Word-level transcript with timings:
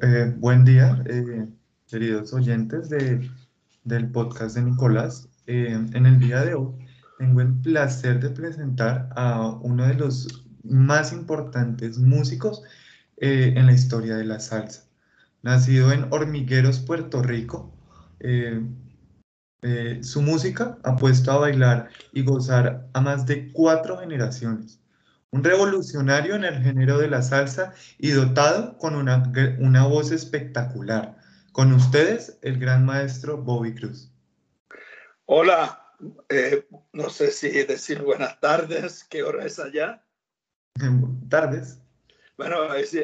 Eh, 0.00 0.32
buen 0.36 0.64
día, 0.64 1.02
eh, 1.06 1.48
queridos 1.88 2.32
oyentes 2.32 2.88
de, 2.88 3.28
del 3.84 4.10
podcast 4.10 4.54
de 4.54 4.62
Nicolás. 4.62 5.28
Eh, 5.46 5.72
en 5.72 6.06
el 6.06 6.20
día 6.20 6.44
de 6.44 6.54
hoy 6.54 6.72
tengo 7.18 7.40
el 7.40 7.54
placer 7.62 8.20
de 8.20 8.30
presentar 8.30 9.08
a 9.16 9.48
uno 9.62 9.86
de 9.86 9.94
los 9.94 10.44
más 10.62 11.12
importantes 11.12 11.98
músicos 11.98 12.62
en 13.16 13.66
la 13.66 13.72
historia 13.72 14.16
de 14.16 14.24
la 14.24 14.38
salsa. 14.38 14.84
Nacido 15.42 15.90
en 15.90 16.06
Hormigueros, 16.12 16.78
Puerto 16.80 17.22
Rico, 17.22 17.72
su 20.02 20.22
música 20.22 20.78
ha 20.84 20.96
puesto 20.96 21.32
a 21.32 21.38
bailar 21.38 21.88
y 22.12 22.22
gozar 22.22 22.88
a 22.92 23.00
más 23.00 23.26
de 23.26 23.50
cuatro 23.52 23.98
generaciones 23.98 24.80
un 25.30 25.44
revolucionario 25.44 26.34
en 26.34 26.44
el 26.44 26.62
género 26.62 26.98
de 26.98 27.08
la 27.08 27.22
salsa 27.22 27.74
y 27.98 28.10
dotado 28.10 28.78
con 28.78 28.94
una, 28.94 29.32
una 29.58 29.86
voz 29.86 30.10
espectacular. 30.10 31.18
Con 31.52 31.72
ustedes, 31.72 32.38
el 32.42 32.58
gran 32.58 32.84
maestro 32.86 33.38
Bobby 33.38 33.74
Cruz. 33.74 34.10
Hola, 35.26 35.94
eh, 36.28 36.66
no 36.92 37.10
sé 37.10 37.30
si 37.30 37.50
decir 37.64 38.02
buenas 38.02 38.40
tardes, 38.40 39.04
¿qué 39.04 39.22
hora 39.22 39.44
es 39.44 39.58
allá? 39.58 40.02
tardes. 41.28 41.80
Bueno, 42.36 42.58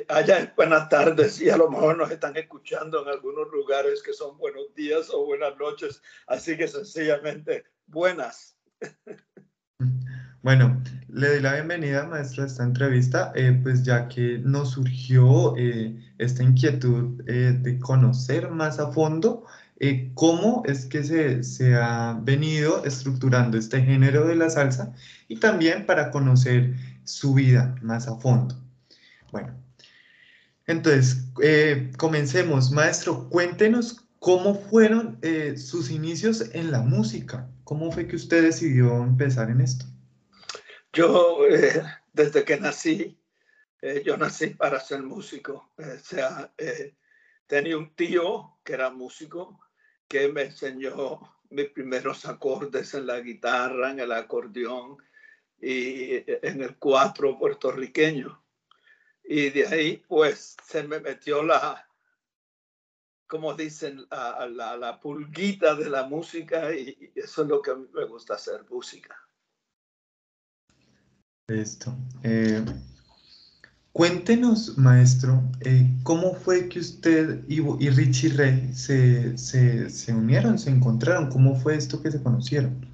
allá 0.09 0.39
es 0.39 0.55
buenas 0.55 0.89
tardes 0.89 1.41
y 1.41 1.51
a 1.51 1.57
lo 1.57 1.69
mejor 1.69 1.99
nos 1.99 2.11
están 2.11 2.37
escuchando 2.37 3.03
en 3.03 3.09
algunos 3.09 3.51
lugares 3.51 4.01
que 4.01 4.13
son 4.13 4.39
buenos 4.39 4.73
días 4.77 5.11
o 5.13 5.27
buenas 5.27 5.57
noches, 5.59 6.01
así 6.29 6.57
que 6.57 6.69
sencillamente 6.69 7.65
buenas. 7.87 8.57
Bueno, 10.45 10.79
le 11.15 11.29
doy 11.29 11.41
la 11.41 11.55
bienvenida, 11.55 12.07
maestro, 12.07 12.43
a 12.43 12.47
esta 12.47 12.65
entrevista, 12.65 13.33
eh, 13.37 13.57
pues 13.63 13.85
ya 13.85 14.09
que 14.09 14.39
nos 14.41 14.73
surgió 14.73 15.57
eh, 15.57 15.97
esta 16.19 16.43
inquietud 16.43 17.23
eh, 17.29 17.57
de 17.61 17.79
conocer 17.79 18.51
más 18.51 18.79
a 18.81 18.91
fondo 18.91 19.45
cómo 20.15 20.63
es 20.65 20.87
que 20.87 21.05
se, 21.05 21.75
ha 21.75 22.19
venido 22.23 22.85
estructurando 22.87 23.59
este 23.59 23.83
género 23.83 24.27
de 24.27 24.35
la 24.35 24.49
salsa 24.49 24.95
y 25.29 25.39
también 25.39 25.85
para 25.85 26.11
conocer 26.11 26.75
su 27.05 27.35
vida 27.35 27.75
más 27.83 28.09
a 28.09 28.17
fondo. 28.17 28.57
Bueno, 29.31 29.53
entonces, 30.67 31.27
comencemos. 31.99 32.71
Maestro, 32.71 33.29
cuéntenos 33.29 34.07
cómo 34.21 34.55
fueron 34.55 35.19
sus 35.57 35.91
inicios 35.91 36.47
en 36.55 36.71
la 36.71 36.81
música. 36.81 37.47
¿Cómo 37.65 37.93
fue 37.93 38.07
que 38.07 38.17
usted 38.17 38.43
decidió 38.43 39.03
empezar 39.03 39.51
en 39.51 39.61
esto? 39.61 39.85
Yo, 40.95 41.45
eh, 41.49 41.83
desde 42.13 42.45
que 42.45 42.57
nací, 42.57 43.19
eh, 43.83 44.03
yo 44.05 44.17
nací 44.17 44.51
para 44.51 44.79
ser 44.79 45.03
músico. 45.03 45.73
o 45.77 45.99
sea, 45.99 46.55
eh, 46.57 46.95
tenía 47.49 47.77
un 47.77 47.97
tío 47.97 48.59
que 48.63 48.75
era 48.75 48.91
músico 48.91 49.59
que 50.07 50.29
me 50.29 50.43
enseñó 50.43 51.19
mis 51.51 51.71
primeros 51.71 52.25
acordes 52.27 52.95
en 52.95 53.09
la 53.09 53.19
guitarra, 53.19 53.91
en 53.91 53.99
el 54.01 54.13
acordeón 54.13 54.99
y 55.61 56.23
en 56.47 56.63
el 56.63 56.77
cuatro 56.77 57.37
puertorriqueño. 57.41 58.41
Y 59.25 59.51
de 59.51 59.67
ahí, 59.67 59.97
pues, 60.07 60.57
se 60.63 60.85
me 60.85 61.01
metió 61.01 61.43
la, 61.43 61.89
como 63.27 63.55
dicen, 63.55 64.07
la 64.11 65.01
pulguita 65.03 65.75
de 65.75 65.91
la 65.91 66.05
música 66.05 66.73
y 66.73 67.11
eso 67.17 67.43
es 67.43 67.49
lo 67.49 67.61
que 67.61 67.73
a 67.73 67.75
mí 67.75 67.89
me 67.93 68.05
gusta 68.05 68.35
hacer, 68.35 68.65
música. 68.71 69.24
Listo. 71.47 71.95
Eh, 72.23 72.65
cuéntenos, 73.93 74.79
maestro, 74.79 75.43
eh, 75.61 75.87
¿cómo 76.03 76.35
fue 76.35 76.71
que 76.71 76.79
usted 76.79 77.45
y, 77.49 77.61
Richie 77.91 78.31
Rey 78.31 78.73
se, 78.73 79.37
se, 79.37 80.13
unieron, 80.15 80.59
se 80.59 80.71
encontraron? 80.71 81.29
¿Cómo 81.29 81.55
fue 81.55 81.77
esto 81.77 82.03
que 82.03 82.11
se 82.11 82.23
conocieron? 82.23 82.89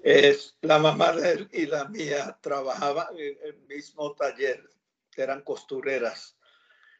Es, 0.00 0.56
la 0.60 0.78
mamá 0.78 1.12
de 1.12 1.32
él 1.32 1.48
y 1.50 1.64
la 1.64 1.86
mía 1.88 2.36
trabajaban 2.42 3.16
en 3.16 3.36
el 3.42 3.58
mismo 3.66 4.12
taller, 4.12 4.68
eran 5.16 5.40
costureras 5.40 6.36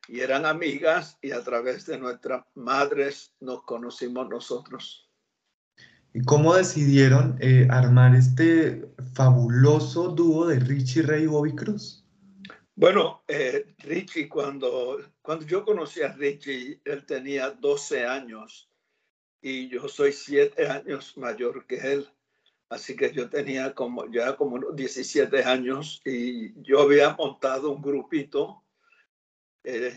y 0.09 0.21
eran 0.21 0.47
amigas 0.47 1.19
y 1.21 1.33
a 1.33 1.45
través 1.45 1.85
de 1.85 1.99
nuestras 1.99 2.45
madres 2.55 3.33
nos 3.41 3.63
conocimos 3.65 4.29
nosotros. 4.31 5.08
¿Y 6.19 6.25
cómo 6.25 6.53
decidieron 6.53 7.39
eh, 7.41 7.69
armar 7.71 8.17
este 8.17 8.91
fabuloso 9.15 10.09
dúo 10.09 10.49
de 10.49 10.59
Richie 10.59 11.03
Ray 11.03 11.23
y 11.23 11.27
Bobby 11.29 11.55
Cruz? 11.55 12.05
Bueno, 12.75 13.23
eh, 13.29 13.73
Richie, 13.85 14.29
cuando, 14.29 14.99
cuando 15.23 15.47
yo 15.47 15.65
conocí 15.65 16.03
a 16.03 16.09
Richie, 16.09 16.81
él 16.85 17.07
tenía 17.07 17.51
12 17.51 18.05
años 18.05 18.69
y 19.41 19.69
yo 19.69 19.89
soy 19.89 20.13
7 20.13 20.67
años 20.67 21.17
mayor 21.17 21.65
que 21.69 21.77
él. 21.77 22.09
Así 22.69 22.97
que 22.97 23.13
yo 23.13 23.31
tenía 23.31 23.73
como 23.73 24.11
ya 24.11 24.35
como 24.35 24.73
17 24.73 25.45
años 25.45 26.03
y 26.05 26.61
yo 26.63 26.81
había 26.81 27.15
montado 27.15 27.71
un 27.71 27.81
grupito 27.81 28.65
eh, 29.63 29.97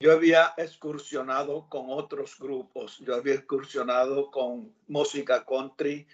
yo 0.00 0.12
había 0.12 0.54
excursionado 0.56 1.68
con 1.68 1.86
otros 1.88 2.38
grupos, 2.38 2.98
yo 2.98 3.16
había 3.16 3.34
excursionado 3.34 4.30
con 4.30 4.72
música 4.86 5.44
country, 5.44 6.06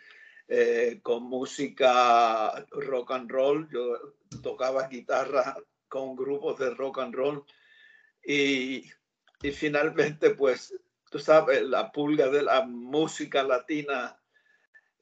eh, 0.49 1.01
con 1.03 1.25
música 1.25 2.67
rock 2.71 3.11
and 3.13 3.31
roll, 3.31 3.69
yo 3.71 4.15
tocaba 4.43 4.89
guitarra 4.89 5.57
con 5.89 6.17
grupos 6.17 6.59
de 6.59 6.71
rock 6.71 6.99
and 7.01 7.15
roll. 7.15 7.45
Y, 8.27 8.91
y 9.43 9.51
finalmente 9.53 10.31
pues 10.31 10.75
tú 11.11 11.19
sabes, 11.19 11.63
la 11.63 11.93
pulga 11.93 12.29
de 12.29 12.43
la 12.43 12.65
música 12.65 13.43
latina 13.43 14.19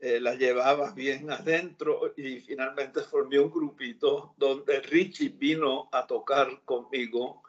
eh, 0.00 0.18
la 0.18 0.34
llevaba 0.34 0.90
bien 0.90 1.30
adentro 1.30 2.12
y 2.16 2.40
finalmente 2.40 3.02
formé 3.02 3.38
un 3.38 3.52
grupito 3.52 4.34
donde 4.36 4.80
Richie 4.80 5.28
vino 5.28 5.88
a 5.92 6.04
tocar 6.04 6.62
conmigo 6.64 7.44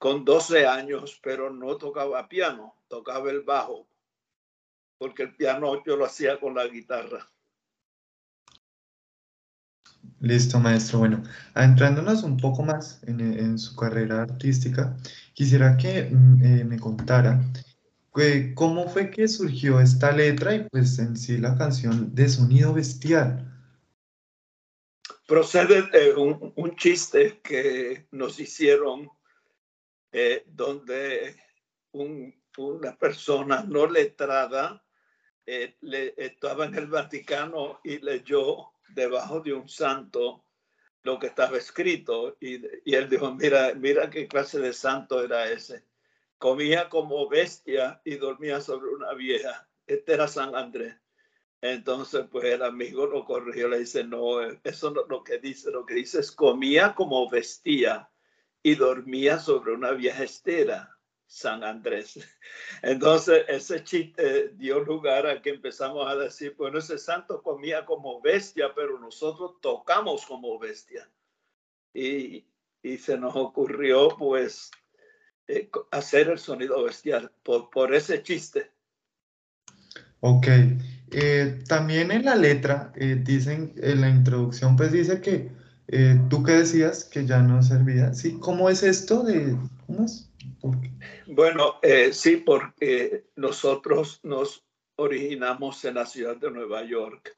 con 0.00 0.24
12 0.24 0.66
años, 0.66 1.20
pero 1.22 1.50
no 1.50 1.76
tocaba 1.76 2.26
piano, 2.26 2.74
tocaba 2.88 3.30
el 3.30 3.42
bajo, 3.42 3.86
porque 4.96 5.24
el 5.24 5.36
piano 5.36 5.84
yo 5.84 5.94
lo 5.94 6.06
hacía 6.06 6.40
con 6.40 6.54
la 6.54 6.66
guitarra. 6.66 7.28
Listo, 10.20 10.58
maestro. 10.58 11.00
Bueno, 11.00 11.22
adentrándonos 11.52 12.22
un 12.22 12.38
poco 12.38 12.62
más 12.62 13.02
en, 13.02 13.58
su 13.58 13.76
carrera 13.76 14.22
artística, 14.22 14.96
quisiera 15.34 15.76
que 15.76 16.08
mm, 16.10 16.44
eh, 16.44 16.64
me 16.64 16.78
contara 16.78 17.38
eh, 18.16 18.52
cómo 18.54 18.88
fue 18.88 19.10
que 19.10 19.28
surgió 19.28 19.80
esta 19.80 20.12
letra 20.12 20.54
y 20.54 20.66
pues 20.70 20.98
en 20.98 21.14
sí 21.14 21.36
la 21.36 21.58
canción 21.58 22.14
de 22.14 22.26
Sonido 22.26 22.72
Bestial. 22.72 23.46
Procede 25.26 25.82
de 25.90 26.14
un, 26.14 26.54
un 26.56 26.74
chiste 26.76 27.38
que 27.44 28.06
nos 28.10 28.40
hicieron 28.40 29.10
eh, 30.12 30.44
donde 30.46 31.36
una 31.92 32.96
persona 32.96 33.62
no 33.66 33.86
letrada 33.86 34.84
eh, 35.46 35.76
le, 35.80 36.14
estaba 36.16 36.66
en 36.66 36.74
el 36.74 36.86
Vaticano 36.86 37.80
y 37.84 37.98
leyó 37.98 38.72
debajo 38.88 39.40
de 39.40 39.52
un 39.52 39.68
santo 39.68 40.44
lo 41.02 41.18
que 41.18 41.28
estaba 41.28 41.56
escrito 41.56 42.36
y, 42.40 42.56
él 42.94 43.08
dijo, 43.08 43.34
mira, 43.34 43.72
mira 43.74 44.10
qué 44.10 44.28
clase 44.28 44.58
de 44.58 44.72
santo 44.72 45.22
era 45.24 45.50
ese. 45.50 45.86
Comía 46.38 46.88
como 46.88 47.28
bestia 47.28 48.00
y 48.04 48.16
dormía 48.16 48.60
sobre 48.60 48.90
una 48.90 49.14
vieja. 49.14 49.68
Este 49.86 50.14
era 50.14 50.28
San 50.28 50.54
Andrés. 50.54 50.94
Entonces, 51.62 52.26
pues 52.30 52.46
el 52.46 52.62
amigo 52.62 53.06
lo 53.06 53.24
corrigió, 53.24 53.68
le 53.68 53.80
dice, 53.80 54.04
no, 54.04 54.40
eso 54.42 54.90
no 54.90 55.04
lo 55.06 55.22
que 55.22 55.38
dice, 55.38 55.70
lo 55.70 55.84
que 55.84 55.94
dice 55.94 56.20
es 56.20 56.32
comía 56.32 56.94
como 56.94 57.28
vestía 57.28 58.09
y 58.62 58.74
dormía 58.74 59.38
sobre 59.38 59.72
una 59.72 59.92
vieja 59.92 60.24
estera, 60.24 60.96
San 61.26 61.62
Andrés. 61.64 62.18
Entonces, 62.82 63.44
ese 63.48 63.84
chiste 63.84 64.48
dio 64.56 64.80
lugar 64.80 65.26
a 65.26 65.40
que 65.40 65.50
empezamos 65.50 66.06
a 66.06 66.16
decir, 66.16 66.54
bueno, 66.58 66.78
ese 66.78 66.98
santo 66.98 67.42
comía 67.42 67.84
como 67.84 68.20
bestia, 68.20 68.72
pero 68.74 68.98
nosotros 68.98 69.60
tocamos 69.60 70.26
como 70.26 70.58
bestia. 70.58 71.08
Y, 71.94 72.44
y 72.82 72.98
se 72.98 73.16
nos 73.16 73.36
ocurrió, 73.36 74.08
pues, 74.18 74.70
eh, 75.46 75.70
hacer 75.90 76.28
el 76.28 76.38
sonido 76.38 76.82
bestial 76.84 77.32
por, 77.42 77.70
por 77.70 77.94
ese 77.94 78.22
chiste. 78.22 78.70
Ok. 80.20 80.46
Eh, 81.12 81.64
también 81.66 82.10
en 82.10 82.24
la 82.24 82.36
letra, 82.36 82.92
eh, 82.94 83.16
dicen, 83.20 83.74
en 83.76 84.00
la 84.00 84.08
introducción, 84.08 84.76
pues 84.76 84.92
dice 84.92 85.20
que 85.20 85.50
eh, 85.92 86.20
¿Tú 86.30 86.42
qué 86.44 86.52
decías 86.52 87.04
que 87.04 87.26
ya 87.26 87.42
no 87.42 87.62
servía? 87.62 88.14
¿Sí? 88.14 88.38
¿Cómo 88.38 88.70
es 88.70 88.82
esto 88.82 89.22
de... 89.24 89.56
¿Cómo 89.86 90.04
es? 90.04 90.30
Bueno, 91.26 91.76
eh, 91.82 92.12
sí, 92.12 92.36
porque 92.36 93.24
nosotros 93.34 94.20
nos 94.22 94.64
originamos 94.96 95.84
en 95.84 95.94
la 95.96 96.06
ciudad 96.06 96.36
de 96.36 96.50
Nueva 96.50 96.84
York 96.84 97.36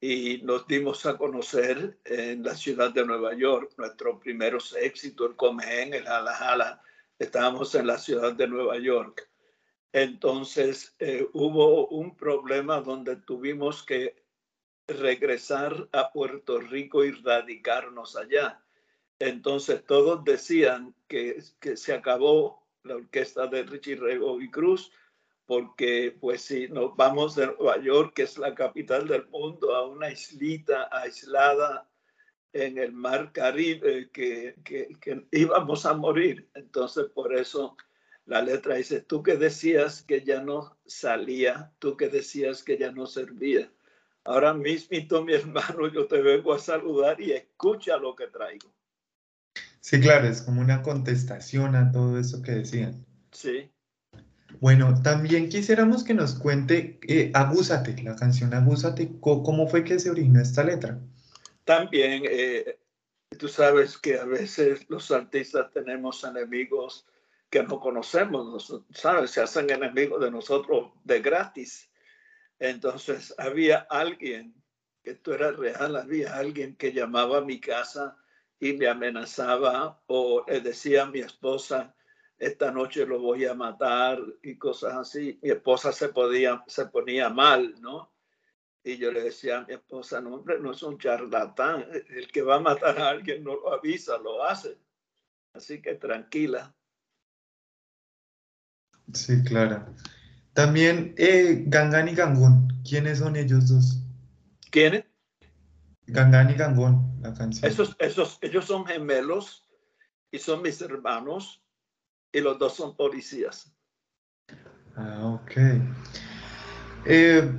y 0.00 0.40
nos 0.42 0.66
dimos 0.66 1.06
a 1.06 1.16
conocer 1.16 1.98
en 2.04 2.42
la 2.42 2.54
ciudad 2.54 2.92
de 2.92 3.04
Nueva 3.04 3.34
York. 3.34 3.72
Nuestro 3.76 4.18
primeros 4.18 4.74
éxito, 4.76 5.26
el 5.26 5.36
Comején, 5.36 5.94
el 5.94 6.04
Jala 6.04 6.34
Jala, 6.34 6.82
estábamos 7.18 7.74
en 7.74 7.86
la 7.86 7.98
ciudad 7.98 8.32
de 8.32 8.48
Nueva 8.48 8.78
York. 8.78 9.28
Entonces 9.92 10.94
eh, 10.98 11.26
hubo 11.32 11.88
un 11.88 12.16
problema 12.16 12.80
donde 12.80 13.16
tuvimos 13.16 13.82
que 13.84 14.27
regresar 14.88 15.88
a 15.92 16.10
Puerto 16.12 16.58
Rico 16.58 17.04
y 17.04 17.12
radicarnos 17.12 18.16
allá. 18.16 18.62
Entonces 19.18 19.84
todos 19.84 20.24
decían 20.24 20.94
que, 21.06 21.42
que 21.60 21.76
se 21.76 21.92
acabó 21.92 22.66
la 22.84 22.96
orquesta 22.96 23.46
de 23.46 23.64
Richie 23.64 23.96
Rego 23.96 24.40
y 24.40 24.50
Cruz, 24.50 24.90
porque 25.46 26.16
pues 26.18 26.42
si 26.42 26.68
nos 26.68 26.96
vamos 26.96 27.34
de 27.34 27.46
Nueva 27.46 27.78
York, 27.78 28.14
que 28.14 28.22
es 28.22 28.38
la 28.38 28.54
capital 28.54 29.06
del 29.06 29.26
mundo, 29.28 29.74
a 29.74 29.86
una 29.86 30.10
islita 30.10 30.88
aislada 30.90 31.88
en 32.52 32.78
el 32.78 32.92
mar 32.92 33.32
Caribe, 33.32 34.10
que, 34.10 34.56
que, 34.64 34.88
que 35.00 35.26
íbamos 35.32 35.84
a 35.84 35.94
morir. 35.94 36.48
Entonces 36.54 37.06
por 37.14 37.34
eso 37.34 37.76
la 38.24 38.42
letra 38.42 38.76
dice, 38.76 39.00
tú 39.00 39.22
que 39.22 39.36
decías 39.36 40.02
que 40.02 40.22
ya 40.22 40.40
no 40.40 40.78
salía, 40.86 41.72
tú 41.78 41.96
que 41.96 42.08
decías 42.08 42.62
que 42.62 42.78
ya 42.78 42.92
no 42.92 43.06
servía. 43.06 43.70
Ahora 44.28 44.52
mismo, 44.52 45.22
mi 45.22 45.32
hermano, 45.32 45.88
yo 45.88 46.06
te 46.06 46.20
vengo 46.20 46.52
a 46.52 46.58
saludar 46.58 47.18
y 47.18 47.32
escucha 47.32 47.96
lo 47.96 48.14
que 48.14 48.26
traigo. 48.26 48.70
Sí, 49.80 49.98
claro, 50.00 50.28
es 50.28 50.42
como 50.42 50.60
una 50.60 50.82
contestación 50.82 51.74
a 51.74 51.90
todo 51.90 52.18
eso 52.18 52.42
que 52.42 52.52
decían. 52.52 53.06
Sí. 53.32 53.70
Bueno, 54.60 55.00
también 55.02 55.48
quisiéramos 55.48 56.04
que 56.04 56.12
nos 56.12 56.34
cuente 56.34 57.00
eh, 57.08 57.30
Agúzate, 57.32 58.02
la 58.02 58.16
canción 58.16 58.52
Agúzate, 58.52 59.12
¿cómo 59.18 59.66
fue 59.66 59.82
que 59.82 59.98
se 59.98 60.10
originó 60.10 60.42
esta 60.42 60.62
letra? 60.62 61.00
También, 61.64 62.24
eh, 62.26 62.78
tú 63.38 63.48
sabes 63.48 63.96
que 63.96 64.18
a 64.18 64.26
veces 64.26 64.84
los 64.90 65.10
artistas 65.10 65.70
tenemos 65.72 66.22
enemigos 66.22 67.06
que 67.48 67.62
no 67.62 67.80
conocemos, 67.80 68.74
¿sabes? 68.92 69.30
Se 69.30 69.40
hacen 69.40 69.70
enemigos 69.70 70.20
de 70.20 70.30
nosotros 70.30 70.92
de 71.04 71.22
gratis. 71.22 71.87
Entonces 72.58 73.34
había 73.38 73.86
alguien, 73.90 74.54
que 75.02 75.12
esto 75.12 75.34
era 75.34 75.52
real, 75.52 75.96
había 75.96 76.36
alguien 76.36 76.76
que 76.76 76.92
llamaba 76.92 77.38
a 77.38 77.44
mi 77.44 77.60
casa 77.60 78.16
y 78.58 78.72
me 78.72 78.88
amenazaba 78.88 80.02
o 80.06 80.44
le 80.46 80.60
decía 80.60 81.04
a 81.04 81.10
mi 81.10 81.20
esposa, 81.20 81.94
esta 82.38 82.70
noche 82.70 83.04
lo 83.04 83.20
voy 83.20 83.44
a 83.44 83.54
matar 83.54 84.20
y 84.42 84.56
cosas 84.56 84.94
así. 84.94 85.38
Mi 85.42 85.50
esposa 85.50 85.92
se, 85.92 86.08
podía, 86.10 86.62
se 86.66 86.86
ponía 86.86 87.28
mal, 87.28 87.74
¿no? 87.80 88.12
Y 88.84 88.96
yo 88.96 89.10
le 89.10 89.22
decía 89.22 89.58
a 89.58 89.64
mi 89.66 89.74
esposa, 89.74 90.20
no, 90.20 90.36
hombre, 90.36 90.58
no 90.60 90.70
es 90.70 90.82
un 90.82 90.98
charlatán. 90.98 91.86
El 92.08 92.30
que 92.30 92.42
va 92.42 92.56
a 92.56 92.60
matar 92.60 92.98
a 93.00 93.08
alguien 93.08 93.42
no 93.42 93.56
lo 93.56 93.72
avisa, 93.72 94.18
lo 94.18 94.44
hace. 94.44 94.78
Así 95.52 95.82
que 95.82 95.96
tranquila. 95.96 96.74
Sí, 99.12 99.42
claro. 99.42 99.86
También 100.58 101.14
eh, 101.18 101.62
Gangan 101.68 102.08
y 102.08 102.16
Gangón, 102.16 102.66
¿quiénes 102.82 103.20
son 103.20 103.36
ellos 103.36 103.68
dos? 103.68 104.02
¿Quiénes? 104.72 105.04
Gangan 106.08 106.50
y 106.50 106.54
Gangón, 106.54 107.16
la 107.20 107.32
canción. 107.32 107.70
Esos, 107.70 107.94
esos, 108.00 108.38
ellos 108.42 108.64
son 108.64 108.84
gemelos 108.84 109.68
y 110.32 110.40
son 110.40 110.62
mis 110.62 110.80
hermanos 110.82 111.62
y 112.32 112.40
los 112.40 112.58
dos 112.58 112.74
son 112.74 112.96
policías. 112.96 113.72
Ah, 114.96 115.40
ok. 115.40 115.52
Eh, 117.06 117.52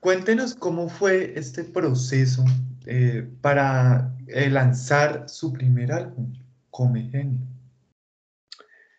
cuéntenos 0.00 0.56
cómo 0.56 0.88
fue 0.88 1.38
este 1.38 1.62
proceso 1.62 2.44
eh, 2.86 3.30
para 3.42 4.12
lanzar 4.26 5.28
su 5.28 5.52
primer 5.52 5.92
álbum, 5.92 6.32
Comegen. 6.72 7.46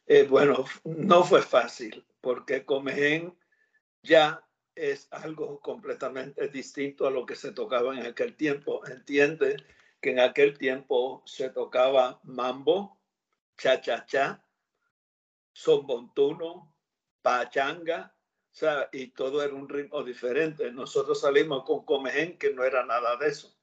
Eh, 0.07 0.25
bueno, 0.25 0.63
no 0.85 1.25
fue 1.25 1.41
fácil 1.41 2.01
porque 2.25 2.65
Comején 2.65 3.37
ya 4.01 4.43
es 4.73 5.07
algo 5.11 5.59
completamente 5.59 6.47
distinto 6.47 7.05
a 7.05 7.11
lo 7.11 7.23
que 7.23 7.35
se 7.35 7.51
tocaba 7.51 7.95
en 7.95 8.03
aquel 8.03 8.35
tiempo. 8.35 8.83
Entiende 8.87 9.57
que 10.01 10.09
en 10.09 10.19
aquel 10.19 10.57
tiempo 10.57 11.21
se 11.27 11.51
tocaba 11.51 12.19
mambo, 12.23 12.99
cha-cha-cha, 13.59 14.43
sombontuno, 15.53 16.73
pachanga, 17.21 18.15
o 18.51 18.55
sea, 18.55 18.89
y 18.91 19.09
todo 19.09 19.43
era 19.43 19.53
un 19.53 19.69
ritmo 19.69 20.03
diferente. 20.03 20.71
Nosotros 20.71 21.21
salimos 21.21 21.63
con 21.63 21.85
Comején, 21.85 22.39
que 22.39 22.51
no 22.51 22.63
era 22.63 22.83
nada 22.83 23.17
de 23.17 23.27
eso. 23.27 23.55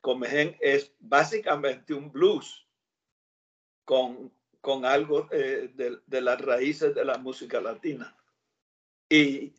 Comején 0.00 0.56
es 0.60 0.94
básicamente 1.00 1.94
un 1.94 2.12
blues 2.12 2.64
con 3.84 4.32
con 4.60 4.84
algo 4.84 5.28
eh, 5.30 5.70
de, 5.74 6.20
las 6.20 6.40
raíces 6.40 6.94
de 6.94 7.04
la 7.04 7.18
música 7.18 7.60
latina. 7.60 8.16
Y, 9.08 9.52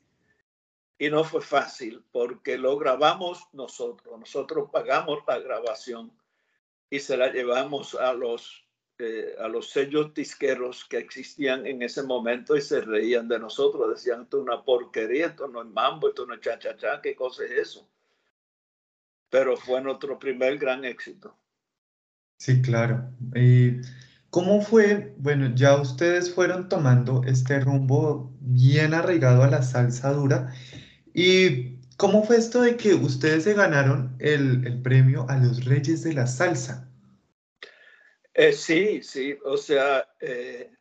y 0.98 1.10
no 1.10 1.24
fue 1.24 1.42
fácil 1.42 2.04
porque 2.12 2.58
lo 2.58 2.78
grabamos 2.78 3.48
nosotros, 3.54 4.20
nosotros 4.20 4.70
pagamos 4.72 5.20
la 5.28 5.40
grabación 5.40 6.12
y 6.90 7.00
se 7.00 7.18
la 7.18 7.32
llevamos 7.32 7.96
a 7.96 8.14
los, 8.14 8.68
eh, 8.98 9.36
a 9.40 9.48
los 9.48 9.70
sellos 9.70 10.14
disqueros 10.14 10.86
que 10.86 10.98
existían 10.98 11.66
en 11.66 11.82
ese 11.82 12.04
momento 12.04 12.56
y 12.56 12.62
se 12.62 12.82
reían 12.82 13.28
de 13.28 13.40
nosotros, 13.40 13.90
decían, 13.90 14.24
esto 14.24 14.38
es 14.38 14.44
una 14.44 14.64
porquería, 14.64 15.28
esto 15.28 15.48
no 15.48 15.62
es 15.62 15.68
mambo, 15.68 16.10
esto 16.10 16.26
no 16.26 16.34
es 16.34 16.42
cha-cha-cha, 16.42 17.02
¿qué 17.02 17.16
cosa 17.16 17.46
es 17.46 17.52
eso? 17.52 17.90
Pero 19.30 19.56
fue 19.56 19.80
nuestro 19.82 20.18
primer 20.18 20.58
gran 20.58 20.84
éxito. 20.84 21.38
Sí, 22.40 22.62
claro. 22.62 23.12
Y 23.36 23.69
¿Cómo 24.30 24.62
fue? 24.62 25.16
Bueno, 25.18 25.56
ya 25.56 25.82
ustedes 25.82 26.34
fueron 26.34 26.70
tomando 26.70 27.24
este 27.26 27.60
rumbo 27.60 28.32
bien 28.40 28.94
arraigado 28.94 29.42
a 29.42 29.50
la 29.50 29.64
salsa 29.64 30.14
dura. 30.14 30.54
¿Y 31.14 31.80
cómo 31.98 32.24
fue 32.24 32.38
esto 32.38 32.62
de 32.62 32.78
que 32.78 32.94
ustedes 32.94 33.46
se 33.46 33.56
ganaron 33.56 34.16
el, 34.20 34.82
premio 34.84 35.26
a 35.30 35.38
los 35.38 35.66
Reyes 35.66 36.04
de 36.04 36.14
la 36.14 36.28
Salsa? 36.28 36.88
Eh, 38.36 38.54
sí, 38.54 39.02
sí, 39.02 39.36
o 39.44 39.58
sea, 39.58 40.08
eh, 40.20 40.72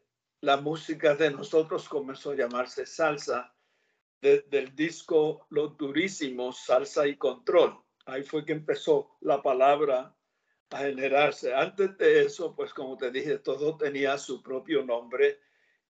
la 0.43 0.59
música 0.59 1.15
de 1.15 1.31
nosotros 1.31 1.89
comenzó 1.89 2.33
a 2.33 2.37
llamarse 2.37 2.85
salsa 2.85 3.55
desde 4.21 4.59
el 4.59 4.77
disco 4.77 5.47
Los 5.49 5.77
Durísimos, 5.79 6.65
Salsa 6.67 7.07
y 7.07 7.17
Control. 7.17 7.81
Ahí 8.05 8.23
fue 8.23 8.45
que 8.45 8.53
empezó 8.53 9.17
la 9.21 9.43
palabra 9.43 10.15
a 10.71 10.79
generarse. 10.79 11.55
Antes 11.55 11.97
de 11.99 12.23
eso, 12.23 12.55
pues 12.55 12.75
como 12.75 12.97
te 12.97 13.11
dije, 13.11 13.39
todo 13.39 13.77
tenía 13.77 14.19
su 14.19 14.43
propio 14.43 14.85
nombre 14.85 15.41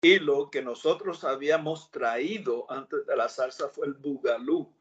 y 0.02 0.18
lo 0.18 0.50
que 0.50 0.62
nosotros 0.62 1.24
habíamos 1.24 1.90
traído 1.90 2.70
antes 2.70 3.06
de 3.06 3.16
la 3.16 3.28
salsa 3.28 3.68
fue 3.68 3.86
el 3.86 3.94
bugalú. 3.94 4.74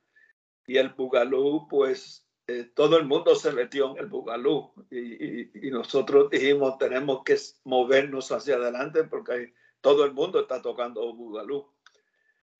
Y 0.65 0.77
el 0.77 0.89
bugalú, 0.89 1.67
pues 1.69 2.27
eh, 2.47 2.65
todo 2.75 2.97
el 2.97 3.05
mundo 3.05 3.35
se 3.35 3.51
metió 3.51 3.91
en 3.91 3.99
el 3.99 4.07
bugalú 4.07 4.73
y, 4.89 5.67
y, 5.67 5.71
nosotros 5.71 6.29
dijimos, 6.29 6.77
tenemos 6.77 7.23
que 7.23 7.37
movernos 7.63 8.31
hacia 8.31 8.55
adelante 8.55 9.05
porque 9.05 9.53
todo 9.79 10.03
el 10.05 10.13
mundo 10.13 10.41
está 10.41 10.61
tocando 10.61 11.13
bugalú. 11.13 11.71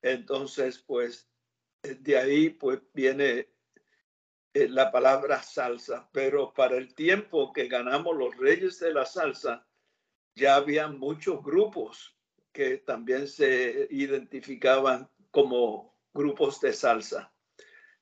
Entonces, 0.01 0.79
pues 0.79 1.29
de 1.81 2.17
ahí 2.17 2.49
pues 2.49 2.79
viene 2.93 3.52
eh, 4.53 4.67
la 4.69 4.91
palabra 4.91 5.41
salsa, 5.41 6.07
pero 6.11 6.53
para 6.53 6.77
el 6.77 6.93
tiempo 6.93 7.51
que 7.51 7.67
ganamos 7.67 8.15
los 8.15 8.37
reyes 8.37 8.79
de 8.79 8.93
la 8.93 9.05
salsa, 9.05 9.65
ya 10.35 10.55
había 10.55 10.87
muchos 10.87 11.43
grupos 11.43 12.15
que 12.51 12.77
también 12.77 13.27
se 13.27 13.87
identificaban 13.89 15.09
como 15.31 15.95
grupos 16.13 16.61
de 16.61 16.71
salsa. 16.71 17.33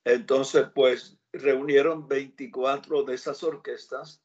Entonces, 0.04 0.68
pues 0.76 1.18
reunieron 1.32 2.08
24 2.08 3.04
de 3.04 3.16
esas 3.16 3.42
orquestas 3.44 4.22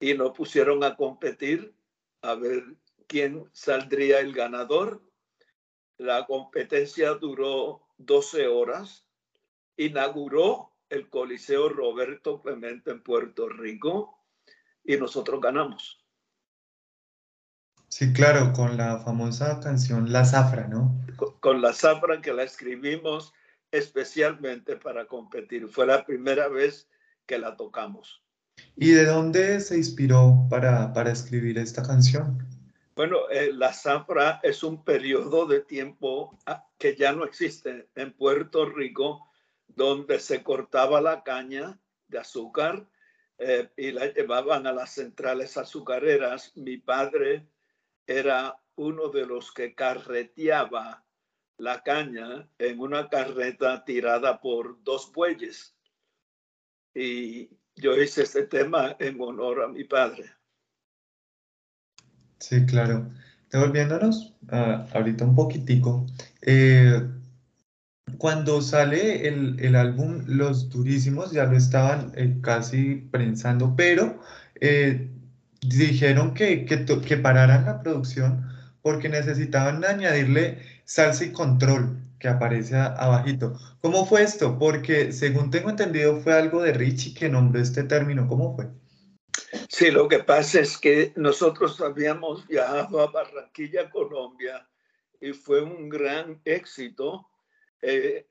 y 0.00 0.14
nos 0.14 0.32
pusieron 0.32 0.82
a 0.82 0.96
competir 0.96 1.74
a 2.22 2.34
ver 2.34 2.64
quién 3.06 3.48
saldría 3.52 4.18
el 4.18 4.32
ganador. 4.32 5.00
La 5.96 6.26
competencia 6.26 7.14
duró 7.14 7.86
12 7.98 8.48
horas, 8.48 9.06
inauguró 9.76 10.73
el 10.94 11.08
Coliseo 11.08 11.68
Roberto 11.68 12.40
Clemente 12.40 12.90
en 12.90 13.02
Puerto 13.02 13.48
Rico 13.48 14.18
y 14.84 14.96
nosotros 14.96 15.40
ganamos. 15.40 16.04
Sí, 17.88 18.12
claro, 18.12 18.52
con 18.52 18.76
la 18.76 18.98
famosa 18.98 19.60
canción 19.60 20.12
La 20.12 20.24
Zafra, 20.24 20.66
¿no? 20.66 21.00
Con, 21.40 21.62
La 21.62 21.72
Zafra 21.72 22.20
que 22.20 22.32
la 22.32 22.42
escribimos 22.42 23.32
especialmente 23.70 24.76
para 24.76 25.06
competir. 25.06 25.68
Fue 25.68 25.86
la 25.86 26.04
primera 26.04 26.48
vez 26.48 26.88
que 27.26 27.38
la 27.38 27.56
tocamos. 27.56 28.22
¿Y 28.76 28.90
de 28.90 29.04
dónde 29.04 29.60
se 29.60 29.76
inspiró 29.76 30.46
para, 30.48 30.92
para 30.92 31.10
escribir 31.10 31.58
esta 31.58 31.82
canción? 31.82 32.38
Bueno, 32.94 33.28
eh, 33.30 33.50
la 33.52 33.72
zafra 33.72 34.38
es 34.44 34.62
un 34.62 34.84
periodo 34.84 35.46
de 35.46 35.60
tiempo 35.60 36.38
ah, 36.46 36.64
que 36.78 36.94
ya 36.94 37.12
no 37.12 37.24
existe 37.24 37.88
en 37.96 38.12
Puerto 38.12 38.66
Rico 38.66 39.28
donde 39.76 40.18
se 40.20 40.42
cortaba 40.42 41.00
la 41.00 41.22
caña 41.22 41.78
de 42.08 42.18
azúcar 42.18 42.88
eh, 43.38 43.70
y 43.76 43.90
la 43.92 44.12
llevaban 44.12 44.66
a 44.66 44.72
las 44.72 44.94
centrales 44.94 45.56
azucareras. 45.56 46.56
Mi 46.56 46.78
padre 46.78 47.48
era 48.06 48.60
uno 48.76 49.08
de 49.08 49.26
los 49.26 49.52
que 49.52 49.74
carreteaba 49.74 51.04
la 51.58 51.82
caña 51.82 52.48
en 52.58 52.80
una 52.80 53.08
carreta 53.08 53.84
tirada 53.84 54.40
por 54.40 54.82
dos 54.82 55.12
bueyes. 55.12 55.76
Y 56.94 57.50
yo 57.76 57.96
hice 57.96 58.22
este 58.22 58.46
tema 58.46 58.96
en 58.98 59.20
honor 59.20 59.62
a 59.62 59.68
mi 59.68 59.84
padre. 59.84 60.30
Sí, 62.38 62.66
claro. 62.66 63.10
Devolviéndonos 63.50 64.34
uh, 64.50 64.96
ahorita 64.96 65.24
un 65.24 65.34
poquitico. 65.34 66.06
Eh, 66.42 67.00
cuando 68.18 68.60
sale 68.62 69.28
el, 69.28 69.56
el, 69.60 69.76
álbum 69.76 70.24
Los 70.26 70.68
Durísimos, 70.68 71.32
ya 71.32 71.44
lo 71.44 71.56
estaban 71.56 72.12
eh, 72.16 72.36
casi 72.42 72.96
prensando, 73.10 73.74
pero 73.76 74.20
eh, 74.60 75.10
dijeron 75.60 76.34
que, 76.34 76.64
que, 76.64 76.84
que 76.84 77.16
pararan 77.16 77.64
la 77.64 77.80
producción 77.80 78.50
porque 78.82 79.08
necesitaban 79.08 79.84
añadirle 79.84 80.58
salsa 80.84 81.24
y 81.24 81.32
control 81.32 81.98
que 82.18 82.28
aparece 82.28 82.76
abajito. 82.76 83.58
¿Cómo 83.80 84.06
fue 84.06 84.22
esto? 84.22 84.58
Porque 84.58 85.12
según 85.12 85.50
tengo 85.50 85.70
entendido 85.70 86.20
fue 86.20 86.34
algo 86.34 86.62
de 86.62 86.72
Richie 86.72 87.14
que 87.14 87.28
nombró 87.28 87.60
este 87.60 87.82
término. 87.84 88.28
¿Cómo 88.28 88.54
fue? 88.54 88.68
Sí, 89.68 89.90
lo 89.90 90.08
que 90.08 90.20
pasa 90.20 90.60
es 90.60 90.78
que 90.78 91.12
nosotros 91.16 91.80
habíamos 91.80 92.46
viajado 92.46 93.00
a 93.00 93.10
Barranquilla, 93.10 93.90
Colombia, 93.90 94.66
y 95.20 95.32
fue 95.32 95.62
un 95.62 95.88
gran 95.88 96.40
éxito. 96.44 97.26
Eh, 97.86 98.26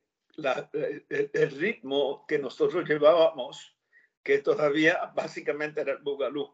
eh, 0.74 1.30
el, 1.34 1.52
ritmo 1.52 2.26
que 2.28 2.40
nosotros 2.40 2.90
llevábamos, 2.90 3.78
que 4.24 4.40
todavía 4.40 5.12
básicamente 5.16 5.82
era 5.82 5.94
el 5.94 6.00
bugalú. 6.00 6.52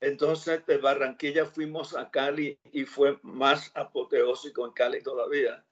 Entonces 0.00 0.64
de 0.64 0.78
Barranquilla 0.78 1.44
fuimos 1.44 1.94
a 1.94 2.10
Cali 2.10 2.58
y 2.72 2.84
fue 2.84 3.18
más 3.22 3.70
apoteósico 3.74 4.64
en 4.64 4.72
Cali 4.72 5.02
todavía. 5.02 5.66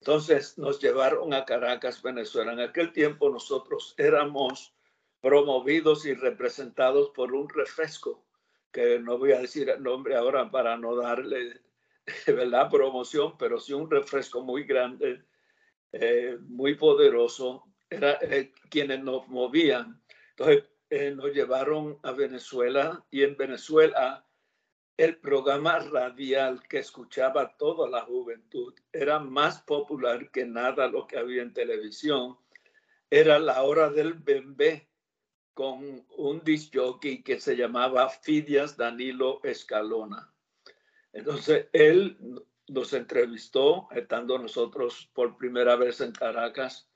Entonces 0.00 0.58
nos 0.58 0.78
llevaron 0.78 1.32
a 1.32 1.46
Caracas, 1.46 2.02
Venezuela. 2.02 2.52
En 2.52 2.60
aquel 2.60 2.92
tiempo 2.92 3.30
nosotros 3.30 3.94
éramos 3.96 4.74
promovidos 5.22 6.04
y 6.04 6.12
representados 6.12 7.10
por 7.10 7.32
un 7.32 7.48
refresco, 7.48 8.26
que 8.72 8.98
no 8.98 9.16
voy 9.16 9.32
a 9.32 9.40
decir 9.40 9.70
el 9.70 9.82
nombre 9.82 10.16
ahora 10.16 10.50
para 10.50 10.76
no 10.76 10.94
darle 10.96 11.62
¿verdad? 12.26 12.68
promoción, 12.70 13.38
pero 13.38 13.58
sí 13.58 13.72
un 13.72 13.90
refresco 13.90 14.42
muy 14.42 14.64
grande, 14.64 15.24
eh, 15.92 16.38
muy 16.40 16.74
poderoso, 16.74 17.64
era 17.88 18.18
eh, 18.20 18.52
quienes 18.70 19.02
nos 19.02 19.28
movían. 19.28 20.02
Entonces 20.30 20.64
eh, 20.90 21.10
nos 21.10 21.32
llevaron 21.32 21.98
a 22.02 22.12
Venezuela 22.12 23.04
y 23.10 23.22
en 23.22 23.36
Venezuela 23.36 24.24
el 24.96 25.16
programa 25.18 25.78
radial 25.78 26.62
que 26.68 26.78
escuchaba 26.78 27.56
toda 27.56 27.88
la 27.88 28.00
juventud 28.02 28.74
era 28.92 29.20
más 29.20 29.62
popular 29.62 30.30
que 30.30 30.44
nada 30.44 30.88
lo 30.88 31.06
que 31.06 31.18
había 31.18 31.42
en 31.42 31.52
televisión. 31.52 32.36
Era 33.08 33.38
la 33.38 33.62
hora 33.62 33.90
del 33.90 34.14
bembé, 34.14 34.88
con 35.58 36.06
un 36.16 36.44
disc 36.44 36.72
jockey 36.72 37.20
que 37.24 37.40
se 37.40 37.56
llamaba 37.56 38.08
Fidias 38.08 38.76
Danilo 38.76 39.40
Escalona. 39.42 40.32
Entonces, 41.12 41.66
él 41.72 42.16
nos 42.68 42.92
entrevistó, 42.92 43.88
estando 43.90 44.38
nosotros 44.38 45.10
por 45.12 45.36
primera 45.36 45.76
vez 45.76 46.00
en 46.00 46.12
Caracas, 46.12 46.88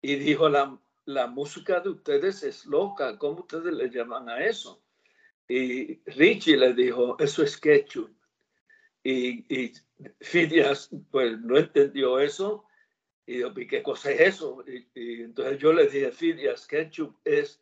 y 0.00 0.16
dijo, 0.16 0.48
la, 0.48 0.78
la 1.04 1.26
música 1.26 1.80
de 1.80 1.90
ustedes 1.90 2.42
es 2.42 2.66
loca, 2.66 3.18
¿cómo 3.18 3.40
ustedes 3.40 3.72
le 3.72 3.90
llaman 3.90 4.28
a 4.28 4.44
eso? 4.44 4.82
Y 5.48 6.00
Richie 6.10 6.56
le 6.56 6.74
dijo, 6.74 7.16
eso 7.18 7.42
es 7.42 7.58
ketchup. 7.58 8.10
Y, 9.02 9.44
y 9.54 9.72
Fidias, 10.20 10.90
pues, 11.10 11.38
no 11.40 11.58
entendió 11.58 12.18
eso. 12.18 12.64
Y 13.26 13.40
yo, 13.40 13.52
¿qué 13.54 13.82
cosa 13.82 14.10
es 14.10 14.20
eso? 14.20 14.64
Y, 14.66 14.88
y 14.94 15.22
entonces 15.22 15.58
yo 15.58 15.72
le 15.72 15.86
dije, 15.86 16.10
Fidias, 16.12 16.66
ketchup 16.66 17.16
es 17.24 17.60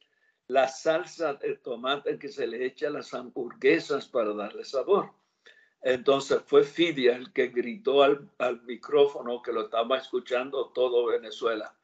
la 0.49 0.69
salsa 0.69 1.35
de 1.35 1.57
tomate 1.57 2.19
que 2.19 2.29
se 2.29 2.47
le 2.47 2.65
echa 2.65 2.89
a 2.89 2.91
las 2.91 3.15
hamburguesas 3.15 4.07
para 4.09 4.33
darle 4.35 4.65
sabor. 4.65 5.13
Entonces 5.83 6.41
fue 6.47 6.63
Fidia 6.63 7.17
el 7.17 7.33
que 7.33 7.49
gritó 7.49 8.05
al, 8.05 8.63
micrófono 8.63 9.43
que 9.43 9.53
lo 9.53 9.65
estaba 9.65 9.99
escuchando 9.99 10.71
todo 10.71 11.07
Venezuela. 11.07 11.75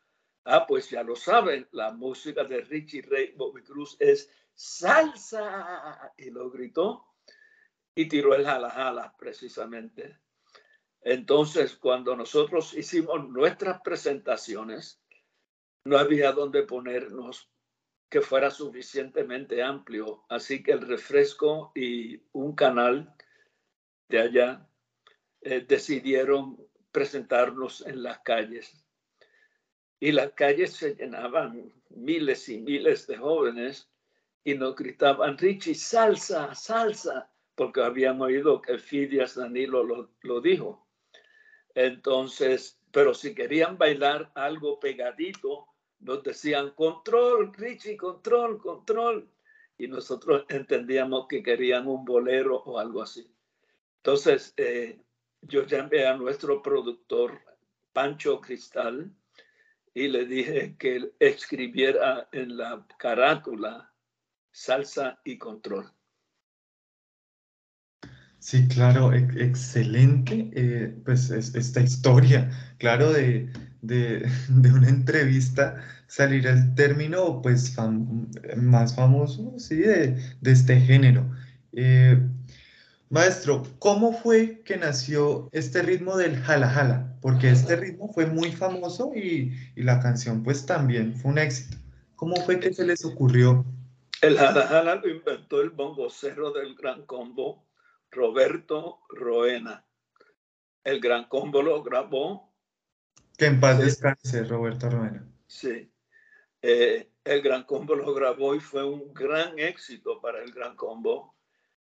Ah, 0.44 0.66
pues 0.66 0.88
ya 0.88 1.02
lo 1.02 1.16
saben, 1.16 1.68
la 1.72 1.92
música 1.92 2.44
de 2.44 2.60
Richie 2.60 3.02
Ray 3.02 3.32
Bobby 3.36 3.62
Cruz 3.62 3.96
es 3.98 4.30
salsa. 4.54 6.12
Y 6.16 6.30
lo 6.30 6.48
gritó 6.48 7.04
y 7.94 8.06
tiró 8.06 8.34
el 8.34 8.44
jala 8.44 8.70
jala 8.70 9.14
precisamente. 9.18 10.16
Entonces, 11.00 11.76
cuando 11.76 12.14
nosotros 12.14 12.74
hicimos 12.74 13.28
nuestras 13.28 13.80
presentaciones, 13.80 15.00
no 15.84 15.98
había 15.98 16.32
donde 16.32 16.62
ponernos 16.62 17.50
que 18.08 18.20
fuera 18.20 18.50
suficientemente 18.50 19.62
amplio. 19.62 20.24
Así 20.28 20.62
que 20.62 20.72
el 20.72 20.82
refresco 20.82 21.72
y 21.74 22.22
un 22.32 22.54
canal 22.54 23.14
de 24.08 24.20
allá 24.20 24.68
eh, 25.40 25.64
decidieron 25.66 26.58
presentarnos 26.90 27.86
en 27.86 28.02
las 28.02 28.20
calles. 28.20 28.84
Y 30.00 30.12
las 30.12 30.32
calles 30.32 30.72
se 30.72 30.94
llenaban 30.94 31.72
miles 31.90 32.48
y 32.48 32.60
miles 32.60 33.06
de 33.06 33.16
jóvenes 33.16 33.90
y 34.44 34.54
nos 34.54 34.76
gritaban, 34.76 35.36
Richie, 35.36 35.74
salsa, 35.74 36.54
salsa, 36.54 37.30
porque 37.54 37.82
habían 37.82 38.20
oído 38.20 38.62
que 38.62 38.78
Fidias 38.78 39.34
Danilo 39.34 39.82
lo, 39.82 40.10
lo 40.22 40.40
dijo. 40.40 40.86
Entonces, 41.74 42.80
pero 42.90 43.12
si 43.12 43.34
querían 43.34 43.76
bailar 43.76 44.30
algo 44.34 44.80
pegadito, 44.80 45.66
nos 46.00 46.22
decían 46.22 46.70
control, 46.70 47.52
Richie, 47.54 47.96
control, 47.96 48.58
control. 48.58 49.28
Y 49.76 49.88
nosotros 49.88 50.44
entendíamos 50.48 51.26
que 51.28 51.42
querían 51.42 51.86
un 51.86 52.04
bolero 52.04 52.56
o 52.64 52.78
algo 52.78 53.02
así. 53.02 53.30
Entonces, 54.02 54.54
eh, 54.56 55.00
yo 55.42 55.66
llamé 55.66 56.06
a 56.06 56.16
nuestro 56.16 56.62
productor 56.62 57.40
Pancho 57.92 58.40
Cristal 58.40 59.12
y 59.94 60.08
le 60.08 60.24
dije 60.26 60.76
que 60.78 61.12
escribiera 61.18 62.28
en 62.32 62.56
la 62.56 62.86
carátula 62.98 63.92
salsa 64.52 65.20
y 65.24 65.38
control. 65.38 65.92
Sí, 68.38 68.68
claro, 68.68 69.12
excelente, 69.12 70.50
eh, 70.54 70.96
pues 71.04 71.30
esta 71.30 71.80
historia, 71.80 72.48
claro, 72.78 73.12
de, 73.12 73.50
de, 73.82 74.30
una 74.72 74.88
entrevista 74.88 75.84
salir 76.06 76.46
el 76.46 76.74
término 76.74 77.42
pues 77.42 77.76
más 78.56 78.94
famoso, 78.94 79.58
sí, 79.58 79.76
de, 79.76 80.16
este 80.42 80.80
género. 80.80 81.28
Eh, 81.72 82.20
maestro, 83.10 83.62
¿cómo 83.78 84.12
fue 84.12 84.62
que 84.64 84.76
nació 84.76 85.48
este 85.52 85.82
ritmo 85.82 86.16
del 86.16 86.36
jala 86.36 86.68
jala? 86.68 87.16
Porque 87.20 87.50
este 87.50 87.76
ritmo 87.76 88.12
fue 88.12 88.26
muy 88.26 88.52
famoso 88.52 89.12
y, 89.14 89.52
y 89.76 89.82
la 89.82 90.00
canción 90.00 90.42
pues 90.42 90.66
también 90.66 91.14
fue 91.14 91.32
un 91.32 91.38
éxito. 91.38 91.76
¿Cómo 92.16 92.36
fue 92.36 92.58
que 92.60 92.72
se 92.72 92.84
les 92.84 93.04
ocurrió? 93.04 93.64
El 94.20 94.36
jala 94.36 94.66
jala 94.66 94.94
lo 94.96 95.08
inventó 95.08 95.60
el 95.60 95.70
bongocero 95.70 96.52
del 96.52 96.74
Gran 96.74 97.06
Combo, 97.06 97.66
Roberto 98.10 99.00
Roena. 99.10 99.84
El 100.84 101.00
Gran 101.00 101.28
Combo 101.28 101.62
lo 101.62 101.82
grabó 101.82 102.48
que 103.38 103.46
en 103.46 103.60
paz 103.60 103.78
descanse, 103.78 104.42
Roberto 104.42 104.90
Romero. 104.90 105.24
Sí. 105.46 105.88
Eh, 106.60 107.08
el 107.22 107.40
Gran 107.40 107.62
Combo 107.62 107.94
lo 107.94 108.12
grabó 108.12 108.56
y 108.56 108.60
fue 108.60 108.84
un 108.84 109.14
gran 109.14 109.56
éxito 109.60 110.20
para 110.20 110.42
el 110.42 110.52
Gran 110.52 110.74
Combo. 110.74 111.36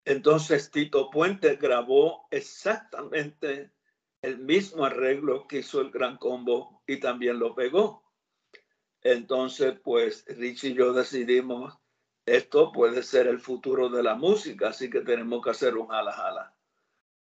Entonces 0.09 0.71
Tito 0.71 1.11
Puente 1.11 1.57
grabó 1.57 2.27
exactamente 2.31 3.73
el 4.23 4.39
mismo 4.39 4.85
arreglo 4.85 5.47
que 5.47 5.59
hizo 5.59 5.81
el 5.81 5.91
Gran 5.91 6.17
Combo 6.17 6.83
y 6.87 6.99
también 6.99 7.39
lo 7.39 7.55
pegó. 7.55 8.03
Entonces, 9.03 9.79
pues 9.85 10.25
Rich 10.27 10.65
y 10.65 10.75
yo 10.75 10.93
decidimos, 10.93 11.79
esto 12.27 12.73
puede 12.73 13.03
ser 13.03 13.27
el 13.27 13.39
futuro 13.39 13.89
de 13.91 14.03
la 14.03 14.15
música, 14.15 14.69
así 14.69 14.89
que 14.89 15.03
tenemos 15.03 15.45
que 15.45 15.51
hacer 15.51 15.77
un 15.77 15.89
jala 15.89 16.13
jala. 16.13 16.55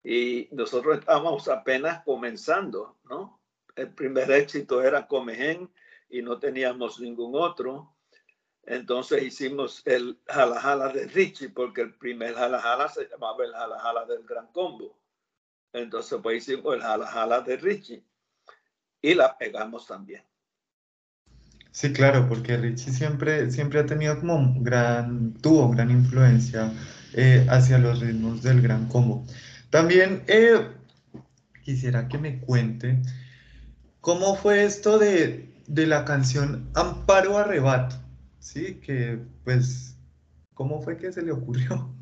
Y 0.03 0.49
nosotros 0.51 0.97
estábamos 0.97 1.47
apenas 1.47 2.03
comenzando, 2.03 2.97
¿no? 3.03 3.39
el 3.75 3.93
primer 3.93 4.31
éxito 4.31 4.81
era 4.81 5.07
Comején 5.07 5.71
y 6.09 6.21
no 6.21 6.39
teníamos 6.39 6.99
ningún 6.99 7.35
otro. 7.35 7.92
Entonces 8.65 9.23
hicimos 9.23 9.81
el 9.85 10.19
Jala 10.27 10.59
Jala 10.59 10.89
de 10.89 11.07
Richie 11.07 11.49
porque 11.49 11.81
el 11.81 11.93
primer 11.95 12.33
Jala 12.33 12.59
Jala 12.59 12.87
se 12.87 13.07
llamaba 13.09 13.43
el 13.43 13.53
Jala 13.53 13.79
Jala 13.79 14.05
del 14.05 14.23
Gran 14.23 14.47
Combo. 14.47 14.97
Entonces 15.73 16.19
pues 16.21 16.37
hicimos 16.37 16.75
el 16.75 16.81
Jala 16.81 17.07
Jala 17.07 17.41
de 17.41 17.57
Richie 17.57 18.03
y 19.01 19.13
la 19.13 19.37
pegamos 19.37 19.85
también. 19.87 20.23
Sí, 21.71 21.91
claro, 21.91 22.29
porque 22.29 22.55
Richie 22.55 22.91
siempre, 22.91 23.49
siempre 23.49 23.79
ha 23.79 23.85
tenido 23.85 24.19
como 24.19 24.53
gran, 24.59 25.33
tuvo 25.41 25.69
gran 25.71 25.89
influencia 25.89 26.71
eh, 27.13 27.45
hacia 27.49 27.79
los 27.79 27.99
ritmos 27.99 28.43
del 28.43 28.61
Gran 28.61 28.87
Combo. 28.87 29.25
También 29.71 30.23
eh, 30.27 30.67
quisiera 31.63 32.07
que 32.07 32.19
me 32.19 32.39
cuente 32.39 33.01
cómo 34.01 34.35
fue 34.35 34.65
esto 34.65 34.99
de, 34.99 35.49
la 35.67 36.05
canción 36.05 36.69
Amparo 36.75 37.39
Arrebato, 37.39 37.95
¿sí? 38.43 38.79
Que 38.79 39.19
pues, 39.43 39.97
¿cómo 40.53 40.81
fue 40.81 40.97
que 40.97 41.11
se 41.11 41.21
le 41.21 41.31
ocurrió? 41.31 41.95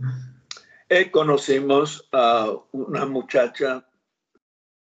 Eh, 0.89 1.09
conocimos 1.09 2.09
a 2.11 2.51
una 2.71 3.05
muchacha. 3.05 3.87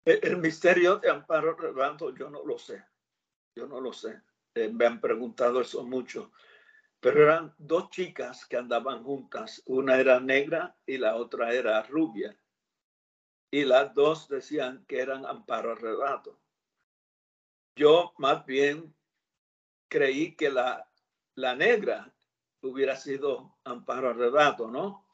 El, 0.05 0.19
el 0.21 0.37
misterio 0.37 0.97
de 0.97 1.09
Amparo 1.09 1.57
Arrebato, 1.57 2.13
yo 2.13 2.29
no 2.29 2.45
lo 2.45 2.59
sé. 2.59 2.83
Yo 3.55 3.65
no 3.65 3.81
lo 3.81 3.91
sé. 3.91 4.21
Eh, 4.53 4.69
me 4.69 4.85
han 4.85 5.01
preguntado 5.01 5.61
eso 5.61 5.83
mucho. 5.83 6.31
Pero 6.99 7.23
eran 7.23 7.53
dos 7.57 7.89
chicas 7.89 8.45
que 8.45 8.57
andaban 8.57 9.03
juntas. 9.03 9.63
Una 9.65 9.97
era 9.97 10.19
negra 10.19 10.75
y 10.85 10.97
la 10.97 11.15
otra 11.15 11.53
era 11.53 11.81
rubia. 11.83 12.37
Y 13.49 13.63
las 13.63 13.93
dos 13.93 14.27
decían 14.27 14.85
que 14.87 14.99
eran 14.99 15.25
Amparo 15.25 15.71
Arrebato. 15.71 16.39
Yo 17.75 18.13
más 18.17 18.45
bien 18.45 18.93
creí 19.87 20.35
que 20.35 20.49
la, 20.49 20.86
la 21.37 21.55
negra 21.55 22.13
hubiera 22.61 22.95
sido 22.95 23.57
Amparo 23.63 24.09
Arrebato, 24.09 24.67
¿no? 24.67 25.05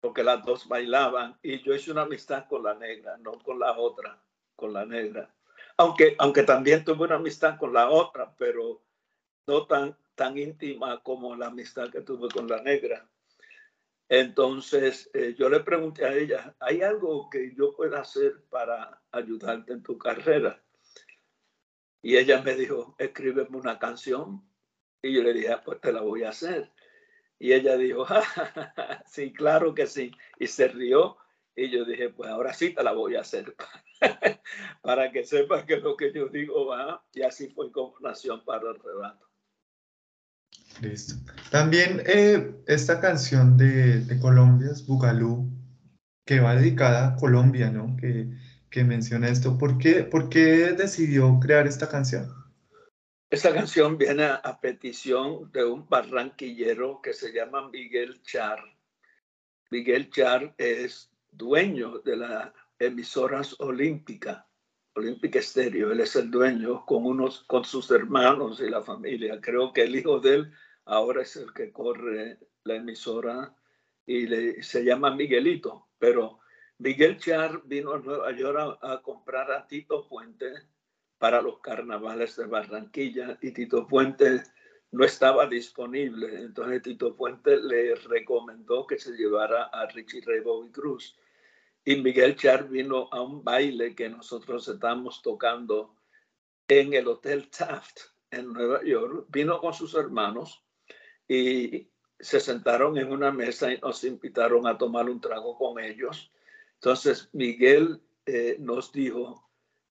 Porque 0.00 0.22
las 0.22 0.44
dos 0.44 0.68
bailaban 0.68 1.38
y 1.42 1.62
yo 1.62 1.74
hice 1.74 1.92
una 1.92 2.02
amistad 2.02 2.46
con 2.48 2.64
la 2.64 2.74
negra, 2.74 3.16
no 3.18 3.38
con 3.38 3.58
la 3.58 3.78
otra, 3.78 4.20
con 4.56 4.72
la 4.72 4.84
negra 4.84 5.32
aunque, 5.78 6.16
aunque 6.18 6.42
también 6.42 6.84
tuve 6.84 7.04
una 7.04 7.14
amistad 7.14 7.56
con 7.56 7.72
la 7.72 7.88
otra, 7.88 8.34
pero 8.36 8.82
no 9.46 9.66
tan, 9.66 9.96
tan 10.14 10.36
íntima 10.36 11.02
como 11.02 11.34
la 11.36 11.46
amistad 11.46 11.90
que 11.90 12.02
tuve 12.02 12.28
con 12.28 12.48
la 12.48 12.60
negra. 12.60 13.08
Entonces 14.08 15.08
eh, 15.14 15.34
yo 15.38 15.48
le 15.48 15.60
pregunté 15.60 16.04
a 16.04 16.14
ella, 16.14 16.54
¿hay 16.58 16.82
algo 16.82 17.30
que 17.30 17.54
yo 17.54 17.74
pueda 17.74 18.00
hacer 18.00 18.42
para 18.50 19.00
ayudarte 19.12 19.72
en 19.72 19.82
tu 19.82 19.96
carrera? 19.96 20.60
Y 22.02 22.16
ella 22.16 22.42
me 22.42 22.54
dijo, 22.54 22.96
escríbeme 22.98 23.56
una 23.56 23.78
canción. 23.78 24.42
Y 25.02 25.14
yo 25.14 25.22
le 25.22 25.32
dije, 25.32 25.52
ah, 25.52 25.62
pues 25.64 25.80
te 25.80 25.92
la 25.92 26.00
voy 26.00 26.24
a 26.24 26.30
hacer. 26.30 26.70
Y 27.38 27.52
ella 27.52 27.76
dijo, 27.76 28.06
sí, 29.06 29.32
claro 29.32 29.74
que 29.74 29.86
sí. 29.86 30.10
Y 30.38 30.46
se 30.46 30.68
rió. 30.68 31.16
Y 31.54 31.70
yo 31.70 31.84
dije, 31.84 32.10
pues 32.10 32.30
ahora 32.30 32.52
sí 32.52 32.74
te 32.74 32.82
la 32.82 32.92
voy 32.92 33.16
a 33.16 33.20
hacer. 33.20 33.54
para 34.82 35.10
que 35.10 35.24
sepa 35.24 35.66
que 35.66 35.76
lo 35.78 35.96
que 35.96 36.12
yo 36.12 36.28
digo 36.28 36.66
va, 36.66 37.04
y 37.12 37.22
así 37.22 37.48
fue 37.48 37.70
como 37.72 37.94
nació 38.00 38.44
para 38.44 38.70
el 38.70 38.78
relato. 38.80 39.28
Listo. 40.80 41.14
También 41.50 42.02
eh, 42.06 42.62
esta 42.66 43.00
canción 43.00 43.56
de, 43.56 44.00
de, 44.00 44.20
Colombia 44.20 44.70
es 44.70 44.86
Bugalú, 44.86 45.50
que 46.24 46.40
va 46.40 46.54
dedicada 46.54 47.08
a 47.08 47.16
Colombia, 47.16 47.70
¿no? 47.70 47.96
Que, 47.96 48.30
que 48.70 48.84
menciona 48.84 49.28
esto. 49.28 49.58
¿Por 49.58 49.78
qué, 49.78 50.04
¿Por 50.04 50.28
qué 50.28 50.72
decidió 50.72 51.40
crear 51.40 51.66
esta 51.66 51.88
canción? 51.88 52.32
Esta 53.30 53.52
canción 53.52 53.98
viene 53.98 54.24
a 54.24 54.58
petición 54.58 55.52
de 55.52 55.62
un 55.62 55.86
barranquillero 55.86 57.02
que 57.02 57.12
se 57.12 57.30
llama 57.30 57.68
Miguel 57.68 58.22
Char. 58.22 58.58
Miguel 59.70 60.08
Char 60.08 60.54
es 60.56 61.10
dueño 61.30 61.98
de 61.98 62.16
la 62.16 62.54
emisoras 62.78 63.54
olímpica, 63.60 64.48
Olímpica 64.94 65.40
Estéreo. 65.40 65.92
Él 65.92 66.00
es 66.00 66.16
el 66.16 66.30
dueño 66.30 66.86
con, 66.86 67.04
unos, 67.04 67.44
con 67.44 67.66
sus 67.66 67.90
hermanos 67.90 68.60
y 68.60 68.70
la 68.70 68.80
familia. 68.80 69.38
Creo 69.42 69.74
que 69.74 69.82
el 69.82 69.96
hijo 69.96 70.20
de 70.20 70.34
él 70.36 70.52
ahora 70.86 71.20
es 71.20 71.36
el 71.36 71.52
que 71.52 71.70
corre 71.70 72.38
la 72.64 72.76
emisora 72.76 73.54
y 74.06 74.26
se 74.62 74.82
llama 74.82 75.14
Miguelito. 75.14 75.88
Pero 75.98 76.38
Miguel 76.78 77.18
Char 77.18 77.60
vino 77.66 77.92
a 77.92 77.98
Nueva 77.98 78.32
York 78.32 78.78
a, 78.80 78.92
a 78.94 79.02
comprar 79.02 79.52
a 79.52 79.66
Tito 79.66 80.08
Puente 80.08 80.50
para 81.18 81.42
los 81.42 81.58
carnavales 81.60 82.36
de 82.36 82.46
Barranquilla 82.46 83.38
y 83.42 83.52
Tito 83.52 83.86
Puente 83.86 84.42
no 84.90 85.04
estaba 85.04 85.46
disponible. 85.46 86.40
Entonces 86.40 86.82
Tito 86.82 87.14
Puente 87.16 87.56
le 87.58 87.94
recomendó 87.94 88.86
que 88.86 88.98
se 88.98 89.12
llevara 89.12 89.64
a 89.64 89.86
Richie 89.86 90.22
Ray 90.24 90.40
Bobby 90.40 90.70
Cruz 90.70 91.18
y 91.84 91.96
Miguel 91.96 92.36
Char 92.36 92.68
vino 92.68 93.08
a 93.12 93.22
un 93.22 93.42
baile 93.42 93.94
que 93.94 94.08
nosotros 94.08 94.68
estamos 94.68 95.22
tocando 95.22 95.94
en 96.68 96.92
el 96.92 97.08
Hotel 97.08 97.48
Taft 97.48 98.00
en 98.30 98.52
Nueva 98.52 98.84
York. 98.84 99.26
Vino 99.30 99.58
con 99.58 99.72
sus 99.72 99.94
hermanos 99.94 100.62
y 101.26 101.88
se 102.20 102.40
sentaron 102.40 102.98
en 102.98 103.10
una 103.10 103.30
mesa 103.30 103.72
y 103.72 103.78
nos 103.78 104.04
invitaron 104.04 104.66
a 104.66 104.76
tomar 104.76 105.08
un 105.08 105.20
trago 105.20 105.56
con 105.56 105.82
ellos. 105.82 106.30
Entonces 106.74 107.30
Miguel 107.32 108.02
eh, 108.26 108.56
nos 108.58 108.92
dijo, 108.92 109.47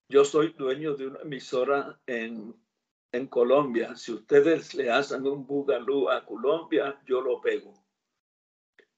yo 0.10 0.24
soy 0.24 0.54
dueño 0.54 0.96
de 0.96 1.08
una 1.08 1.20
emisora 1.22 2.00
en, 2.06 2.56
en 3.12 3.28
Colombia. 3.28 3.96
Si 3.96 4.13
ustedes 4.13 4.74
le 4.74 4.91
hacen 4.91 5.26
un 5.28 5.46
bugalú 5.46 6.10
a 6.10 6.26
Colombia, 6.26 7.00
yo 7.06 7.22
lo 7.22 7.41
pego. 7.41 7.74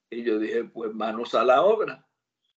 Y 0.09 0.23
yo 0.23 0.39
dije, 0.39 0.63
pues 0.65 0.93
manos 0.93 1.35
a 1.35 1.43
la 1.43 1.61
obra 1.61 2.05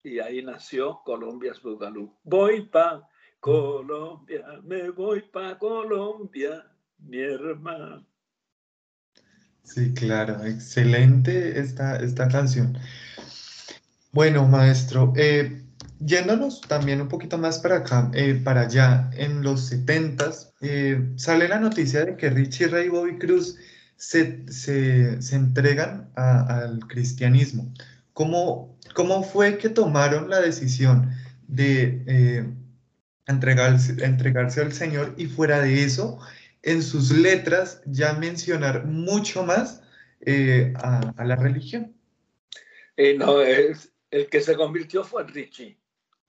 y 0.02 0.18
ahí 0.18 0.42
nació 0.42 1.00
Colombia's 1.04 1.62
Bugalú. 1.62 2.12
Voy 2.24 2.66
pa 2.66 3.08
Colombia, 3.40 4.44
me 4.64 4.90
voy 4.90 5.22
pa 5.22 5.58
Colombia, 5.58 6.64
mi 6.98 7.18
hermano. 7.18 8.06
Sí, 9.62 9.94
claro, 9.94 10.44
excelente 10.44 11.58
esta, 11.58 11.96
esta 11.96 12.28
canción. 12.28 12.76
Bueno, 14.12 14.46
maestro, 14.46 15.12
eh, 15.16 15.62
yéndonos 16.04 16.60
también 16.62 17.00
un 17.00 17.08
poquito 17.08 17.38
más 17.38 17.58
para 17.58 17.78
acá, 17.78 18.10
eh, 18.14 18.40
para 18.42 18.62
allá, 18.62 19.10
en 19.14 19.42
los 19.42 19.66
70 19.66 20.30
eh, 20.60 21.12
sale 21.16 21.48
la 21.48 21.58
noticia 21.58 22.04
de 22.04 22.16
que 22.16 22.30
Richie 22.30 22.68
Ray 22.68 22.86
y 22.86 22.90
Bobby 22.90 23.18
Cruz 23.18 23.56
se, 23.96 24.50
se, 24.50 25.18
entregan 25.34 26.10
al 26.16 26.80
cristianismo. 26.88 27.72
¿Cómo, 28.12 28.76
¿Cómo 28.94 29.22
fue 29.22 29.58
que 29.58 29.68
tomaron 29.68 30.28
la 30.28 30.40
decisión 30.40 31.10
de 31.46 32.02
eh, 32.06 32.44
entregarse, 33.26 34.60
al 34.60 34.72
Señor 34.72 35.14
y 35.16 35.26
fuera 35.26 35.60
de 35.60 35.84
eso, 35.84 36.18
en 36.62 36.82
sus 36.82 37.10
letras 37.10 37.82
ya 37.86 38.14
mencionar 38.14 38.86
mucho 38.86 39.44
más 39.44 39.82
eh, 40.20 40.72
a, 40.76 41.24
la 41.24 41.36
religión? 41.36 41.94
Eh, 42.96 43.16
no, 43.16 43.40
el, 43.40 43.76
que 44.30 44.40
se 44.40 44.56
convirtió 44.56 45.04
fue 45.04 45.24
Richie. 45.24 45.78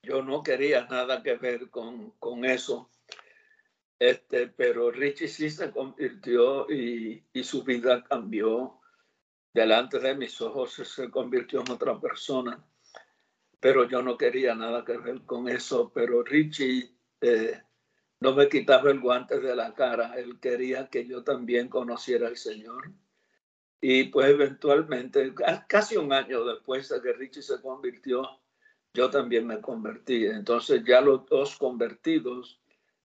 Yo 0.03 0.21
no 0.21 0.43
quería 0.43 0.85
nada 0.85 1.23
que 1.23 1.35
ver 1.35 1.69
con, 1.69 2.11
con 2.19 2.45
eso. 2.45 2.89
Este, 3.97 4.47
pero 4.47 4.91
Richie 4.91 5.27
sí 5.27 5.49
se 5.49 5.71
convirtió 5.71 6.69
y, 6.69 7.23
y 7.31 7.43
su 7.43 7.63
vida 7.63 8.03
cambió 8.03 8.81
delante 9.53 9.99
de 9.99 10.15
mis 10.15 10.41
ojos 10.41 10.73
se 10.73 11.09
convirtió 11.09 11.61
en 11.61 11.71
otra 11.71 11.99
persona. 11.99 12.65
Pero 13.59 13.87
yo 13.87 14.01
no 14.01 14.17
quería 14.17 14.55
nada 14.55 14.83
que 14.83 14.97
ver 14.97 15.21
con 15.21 15.47
eso. 15.47 15.91
Pero 15.93 16.23
Richie 16.23 16.91
eh, 17.21 17.61
no 18.19 18.33
me 18.33 18.49
quitaba 18.49 18.91
el 18.91 18.99
guante 18.99 19.39
de 19.39 19.55
la 19.55 19.73
cara. 19.73 20.15
Él 20.17 20.39
quería 20.39 20.89
que 20.89 21.07
yo 21.07 21.23
también 21.23 21.69
conociera 21.69 22.27
al 22.27 22.35
Señor. 22.35 22.91
Y 23.79 24.05
pues 24.05 24.29
eventualmente, 24.29 25.33
casi 25.67 25.97
un 25.97 26.11
año 26.11 26.43
después 26.45 26.89
de 26.89 27.01
que 27.01 27.13
Richie 27.13 27.41
se 27.41 27.61
convirtió, 27.61 28.42
yo 28.93 29.09
también 29.09 29.47
me 29.47 29.59
convertí. 29.59 30.25
Entonces 30.25 30.83
ya 30.85 31.01
los 31.01 31.25
dos 31.27 31.57
convertidos 31.57 32.61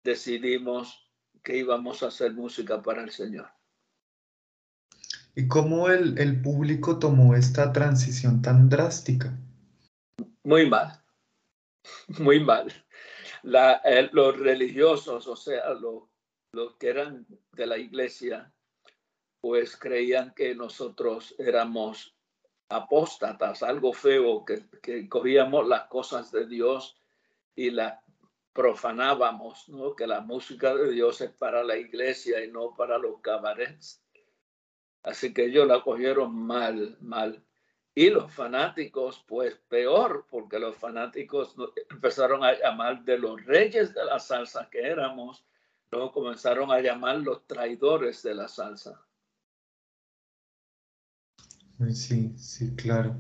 decidimos 0.04 1.08
que 1.44 1.58
íbamos 1.58 2.04
a 2.04 2.08
hacer 2.08 2.34
música 2.34 2.82
para 2.82 3.04
el 3.04 3.12
Señor. 3.12 3.50
¿Y 5.34 5.48
cómo 5.48 5.90
el, 5.90 6.18
el 6.20 6.42
público 6.42 7.00
tomó 7.00 7.36
esta 7.36 7.72
transición 7.72 8.42
tan 8.42 8.70
drástica? 8.70 9.38
Muy 10.44 10.70
mal, 10.70 11.02
muy 12.20 12.44
mal. 12.44 12.72
La, 13.44 13.82
eh, 13.86 14.10
los 14.12 14.38
religiosos, 14.38 15.28
o 15.28 15.36
sea, 15.36 15.74
los, 15.74 16.04
los 16.52 16.76
que 16.76 16.90
eran 16.90 17.26
de 17.54 17.66
la 17.66 17.78
iglesia, 17.78 18.54
pues 19.42 19.76
creían 19.78 20.34
que 20.36 20.54
nosotros 20.54 21.34
éramos 21.40 22.16
apóstatas, 22.72 23.64
algo 23.64 23.94
feo, 23.94 24.46
que, 24.46 24.64
que 24.82 25.08
cogíamos 25.10 25.68
las 25.68 25.88
cosas 25.88 26.32
de 26.32 26.48
Dios 26.48 26.98
y 27.56 27.72
las 27.72 28.00
profanábamos, 28.54 29.70
¿no? 29.70 29.96
que 29.96 30.08
la 30.08 30.22
música 30.22 30.76
de 30.76 30.92
Dios 30.92 31.22
es 31.22 31.32
para 31.32 31.64
la 31.64 31.78
iglesia 31.78 32.44
y 32.44 32.52
no 32.52 32.74
para 32.76 32.98
los 32.98 33.22
cabarets. 33.22 34.04
Así 35.04 35.34
que 35.34 35.46
ellos 35.46 35.68
la 35.68 35.82
cogieron 35.82 36.36
mal, 36.36 36.98
mal. 37.02 37.44
Y 37.94 38.10
los 38.10 38.32
fanáticos, 38.34 39.24
pues 39.28 39.56
peor, 39.68 40.26
porque 40.30 40.60
los 40.60 40.76
fanáticos 40.76 41.56
empezaron 41.90 42.44
a 42.44 42.54
llamar 42.54 43.04
de 43.04 43.18
los 43.18 43.44
reyes 43.46 43.94
de 43.94 44.06
la 44.06 44.20
salsa 44.20 44.70
que 44.70 44.82
éramos, 44.82 45.46
luego 45.90 46.12
comenzaron 46.12 46.72
a 46.72 46.80
llamar 46.80 47.18
los 47.18 47.46
traidores 47.48 48.24
de 48.24 48.36
la 48.36 48.48
salsa. 48.48 49.02
Sí, 51.90 52.34
sí, 52.38 52.76
claro. 52.76 53.16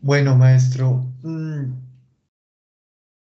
Bueno, 0.00 0.36
maestro, 0.36 1.06
mm, 1.22 1.72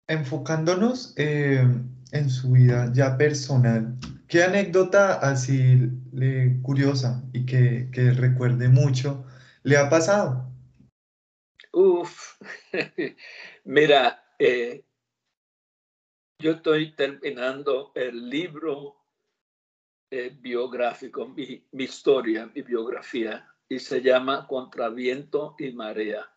enfocándonos 0.08 1.14
eh, 1.18 1.64
en 2.12 2.30
su 2.30 2.52
vida 2.52 2.92
ya 2.94 3.18
personal, 3.18 3.98
¿qué 4.28 4.44
anécdota 4.44 5.14
así 5.14 5.90
le, 6.12 6.62
curiosa 6.62 7.24
y 7.34 7.46
que, 7.46 7.90
que 7.92 8.12
recuerde 8.12 8.68
mucho 8.68 9.26
le 9.64 9.78
ha 9.78 9.90
pasado? 9.90 10.52
Uf, 11.72 12.38
mira, 13.64 14.24
eh, 14.38 14.84
yo 16.40 16.52
estoy 16.52 16.94
terminando 16.96 17.92
el 17.96 18.30
libro 18.30 19.02
eh, 20.10 20.36
biográfico, 20.38 21.28
mi, 21.30 21.64
mi, 21.72 21.86
historia, 21.86 22.52
mi 22.54 22.62
biografía, 22.64 23.48
y 23.72 23.80
se 23.80 24.02
llama 24.02 24.48
Contraviento 24.48 25.56
y 25.58 25.72
Marea. 25.72 26.30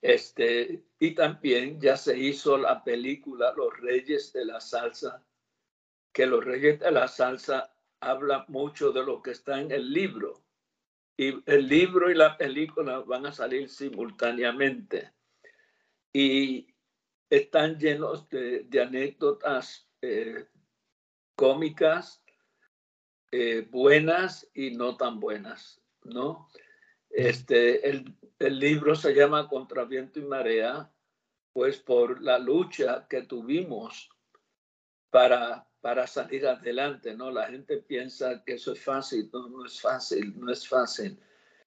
Este, 0.00 0.84
y 1.00 1.10
también 1.16 1.80
ya 1.80 1.96
se 1.96 2.16
hizo 2.16 2.56
la 2.56 2.84
película 2.84 3.52
Los 3.56 3.76
Reyes 3.80 4.32
de 4.32 4.44
la 4.44 4.60
Salsa, 4.60 5.26
que 6.12 6.26
Los 6.26 6.44
Reyes 6.44 6.78
de 6.78 6.92
la 6.92 7.08
Salsa 7.08 7.74
habla 7.98 8.44
mucho 8.46 8.92
de 8.92 9.04
lo 9.04 9.20
que 9.20 9.32
está 9.32 9.60
en 9.60 9.72
el 9.72 9.92
libro. 9.92 10.44
Y 11.16 11.42
el 11.50 11.66
libro 11.66 12.08
y 12.08 12.14
la 12.14 12.38
película 12.38 13.00
van 13.00 13.26
a 13.26 13.32
salir 13.32 13.68
simultáneamente. 13.68 15.12
Y 16.12 16.72
están 17.28 17.76
llenos 17.76 18.28
de, 18.28 18.68
anécdotas 18.80 19.90
eh, 20.00 20.46
cómicas, 21.34 22.22
eh, 23.32 23.66
buenas 23.68 24.48
y 24.54 24.70
no 24.70 24.96
tan 24.96 25.18
buenas, 25.18 25.79
¿no? 26.04 26.48
Este, 27.08 27.88
el, 27.88 28.16
el 28.38 28.58
libro 28.58 28.94
se 28.94 29.14
llama 29.14 29.48
Contra 29.48 29.84
viento 29.84 30.20
y 30.20 30.24
marea, 30.24 30.90
pues 31.52 31.78
por 31.78 32.22
la 32.22 32.38
lucha 32.38 33.06
que 33.08 33.22
tuvimos 33.22 34.08
para, 35.10 35.66
para 35.80 36.06
salir 36.06 36.46
adelante, 36.46 37.14
¿no? 37.14 37.30
La 37.30 37.48
gente 37.48 37.78
piensa 37.78 38.44
que 38.44 38.54
eso 38.54 38.72
es 38.72 38.80
fácil, 38.82 39.28
no, 39.32 39.48
no 39.48 39.66
es 39.66 39.80
fácil, 39.80 40.38
no 40.38 40.52
es 40.52 40.66
fácil. 40.66 41.18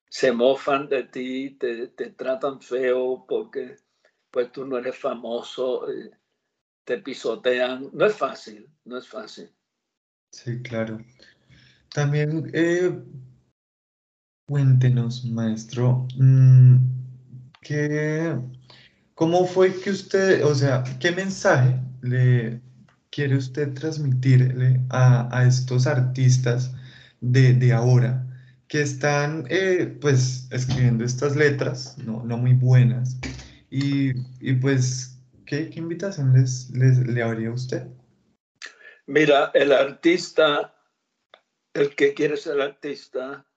Se 0.09 0.31
mofan 0.31 0.87
de 0.87 1.03
ti, 1.03 1.57
te, 1.59 1.87
te 1.87 2.11
tratan 2.11 2.61
feo 2.61 3.25
porque 3.27 3.75
pues 4.31 4.51
tú 4.51 4.65
no 4.65 4.77
eres 4.77 4.97
famoso, 4.97 5.91
eh, 5.91 6.11
te 6.83 6.97
pisotean. 6.99 7.89
No 7.93 8.05
es 8.05 8.15
fácil, 8.15 8.69
no 8.85 8.97
es 8.97 9.07
fácil. 9.07 9.51
Sí, 10.31 10.61
claro. 10.63 10.99
También 11.93 12.49
eh, 12.53 12.91
cuéntenos, 14.45 15.25
maestro, 15.25 16.07
mm, 16.17 16.77
¿cómo 19.15 19.45
fue 19.45 19.73
que 19.81 19.91
usted, 19.91 20.45
o 20.45 20.53
sea, 20.53 20.83
qué 20.99 21.11
mensaje 21.11 21.79
le 22.01 22.61
quiere 23.09 23.37
usted 23.37 23.73
transmitirle 23.73 24.81
a, 24.89 25.45
estos 25.47 25.87
artistas 25.87 26.73
de, 27.21 27.71
ahora 27.71 28.25
que 28.67 28.81
están 28.81 29.45
eh, 29.49 29.97
pues 30.01 30.47
escribiendo 30.51 31.05
estas 31.05 31.35
letras, 31.35 31.97
no, 31.99 32.23
no 32.23 32.37
muy 32.37 32.53
buenas, 32.53 33.17
y, 33.69 34.13
pues, 34.61 35.17
¿qué, 35.47 35.71
invitación 35.75 36.33
les, 36.33 36.69
le 36.71 37.23
habría 37.23 37.49
a 37.49 37.53
usted? 37.53 37.87
Mira, 39.07 39.49
el 39.55 39.71
artista, 39.71 40.75
el 41.73 41.95
que 41.95 42.13
quiere 42.13 42.37
ser 42.37 42.61
artista, 42.61 43.47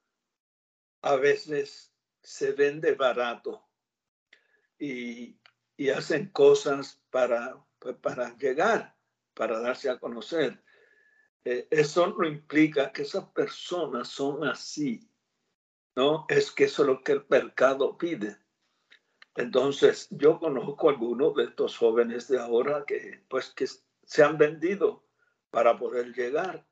a 1.07 1.15
veces 1.15 1.95
se 2.21 2.51
vende 2.51 2.95
barato 2.95 3.65
y, 4.77 5.39
hacen 5.95 6.31
cosas 6.31 7.01
para, 7.11 7.65
pues, 7.79 7.95
para 7.97 8.37
llegar, 8.37 8.97
para 9.33 9.61
darse 9.61 9.89
a 9.89 10.01
conocer. 10.01 10.61
Eh, 11.45 11.69
eso 11.71 12.09
no 12.09 12.27
implica 12.27 12.93
que 12.93 13.03
esas 13.03 13.27
personas 13.27 14.09
son 14.09 14.49
así, 14.49 15.09
¿no? 15.95 16.27
Es 16.29 16.51
que 16.51 16.65
eso 16.65 16.83
es 16.83 16.89
lo 16.89 17.05
que 17.05 17.13
el 17.13 17.27
mercado 17.29 17.97
pide. 17.97 18.39
Entonces, 19.37 20.09
yo 20.11 20.41
conozco 20.41 20.89
algunos 20.89 21.37
de 21.37 21.45
estos 21.45 21.77
jóvenes 21.77 22.27
de 22.27 22.41
ahora 22.41 22.85
que, 22.85 23.25
pues, 23.29 23.51
que 23.51 23.67
se 24.03 24.23
han 24.25 24.39
vendido 24.39 25.07
para 25.51 25.79
poder 25.79 26.13
llegar, 26.13 26.66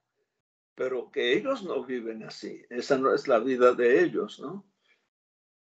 pero 0.75 1.11
que 1.11 1.35
ellos 1.35 1.63
no 1.63 1.85
viven 1.85 2.25
así. 2.25 2.65
Esa 2.71 2.99
no 2.99 3.15
es 3.15 3.29
la 3.29 3.39
vida 3.39 3.73
de 3.75 4.03
ellos, 4.03 4.41
¿no? 4.41 4.67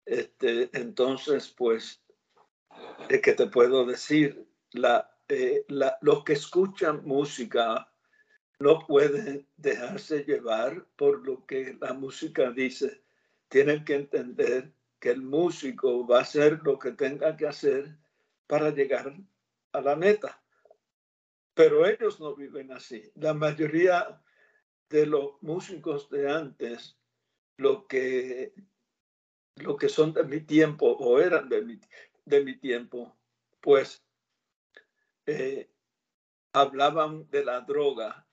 Este, 0.04 0.70
entonces, 0.72 1.48
pues, 1.48 2.02
es 3.08 3.20
que 3.20 3.32
te 3.32 3.46
puedo 3.46 3.84
decir, 3.84 4.46
la, 4.72 5.16
eh, 5.28 5.64
la, 5.68 5.96
los 6.02 6.24
que 6.24 6.34
escuchan 6.34 7.02
música 7.04 7.90
no 8.58 8.80
pueden 8.86 9.48
dejarse 9.56 10.24
llevar 10.24 10.86
por 10.96 11.24
lo 11.26 11.46
que 11.46 11.76
la 11.80 11.92
música 11.92 12.50
dice. 12.50 13.02
Tienen 13.48 13.84
que 13.84 13.94
entender 13.94 14.72
que 14.98 15.10
el 15.10 15.22
músico 15.22 16.06
va 16.06 16.18
a 16.18 16.22
hacer 16.22 16.60
lo 16.62 16.78
que 16.78 16.92
tenga 16.92 17.36
que 17.36 17.46
hacer 17.46 17.96
para 18.46 18.70
llegar 18.70 19.14
a 19.72 19.80
la 19.80 19.96
meta. 19.96 20.42
Pero 21.54 21.86
ellos 21.86 22.20
no 22.20 22.34
viven 22.34 22.72
así. 22.72 23.10
La 23.14 23.32
mayoría 23.32 24.23
de 24.88 25.06
los 25.06 25.42
músicos 25.42 26.08
de 26.10 26.30
antes, 26.30 26.96
lo 27.56 27.86
que, 27.86 28.54
lo 29.56 29.76
que 29.76 29.88
son 29.88 30.12
de 30.12 30.24
mi 30.24 30.40
tiempo 30.40 30.86
o 30.86 31.20
eran 31.20 31.48
de 31.48 31.62
mi, 31.62 31.80
de 32.24 32.44
mi 32.44 32.56
tiempo, 32.58 33.16
pues 33.60 34.04
eh, 35.26 35.70
hablaban 36.52 37.28
de 37.30 37.44
la 37.44 37.60
droga 37.60 38.26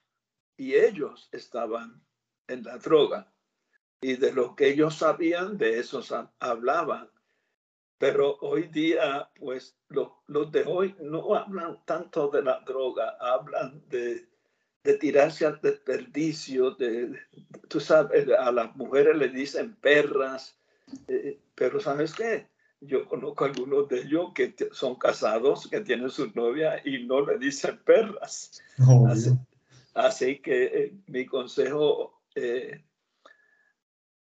y 0.56 0.74
ellos 0.74 1.28
estaban 1.32 2.04
en 2.48 2.62
la 2.64 2.78
droga 2.78 3.32
y 4.00 4.16
de 4.16 4.32
lo 4.32 4.54
que 4.56 4.68
ellos 4.68 4.96
sabían, 4.96 5.56
de 5.56 5.78
eso 5.78 6.02
hablaban. 6.40 7.08
Pero 7.98 8.36
hoy 8.40 8.66
día, 8.66 9.30
pues 9.36 9.78
los, 9.88 10.10
de 10.50 10.64
hoy 10.64 10.96
no 11.00 11.36
hablan 11.36 11.84
tanto 11.84 12.28
de 12.28 12.42
la 12.42 12.60
droga, 12.66 13.16
hablan 13.20 13.88
de, 13.88 14.28
de 14.84 14.94
tirarse 14.94 15.46
al 15.46 15.60
desperdicio, 15.60 16.72
de, 16.72 17.18
tú 17.68 17.80
sabes, 17.80 18.28
a 18.28 18.50
las 18.50 18.74
mujeres 18.76 19.16
le 19.16 19.28
dicen 19.28 19.74
perras, 19.76 20.56
eh, 21.08 21.38
pero 21.54 21.80
¿sabes 21.80 22.12
qué? 22.14 22.48
Yo 22.80 23.06
conozco 23.06 23.44
algunos 23.44 23.88
de 23.88 24.00
ellos 24.00 24.32
que 24.34 24.54
son 24.72 24.96
casados, 24.96 25.68
que 25.68 25.80
tienen 25.80 26.10
su 26.10 26.32
novia 26.34 26.82
y 26.84 27.04
no 27.04 27.24
le 27.24 27.38
dicen 27.38 27.78
perras. 27.84 28.60
así, 29.94 30.38
que 30.40 30.64
eh, 30.64 30.92
mi 31.06 31.26
consejo 31.26 32.22
eh, 32.34 32.82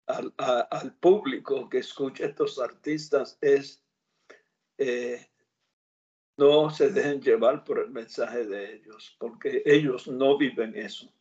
al, 0.07 0.93
público 0.99 1.69
que 1.69 1.79
escucha 1.79 2.25
estos 2.25 2.59
artistas 2.59 3.37
es 3.41 3.81
eh, 4.77 5.25
no 6.37 6.69
se 6.69 6.89
dejen 6.89 7.21
llevar 7.21 7.63
por 7.63 7.79
el 7.79 7.91
mensaje 7.91 8.45
de 8.45 8.75
ellos, 8.75 9.15
porque 9.19 9.61
ellos 9.65 10.07
no 10.07 10.37
viven 10.37 10.75
eso. 10.75 11.11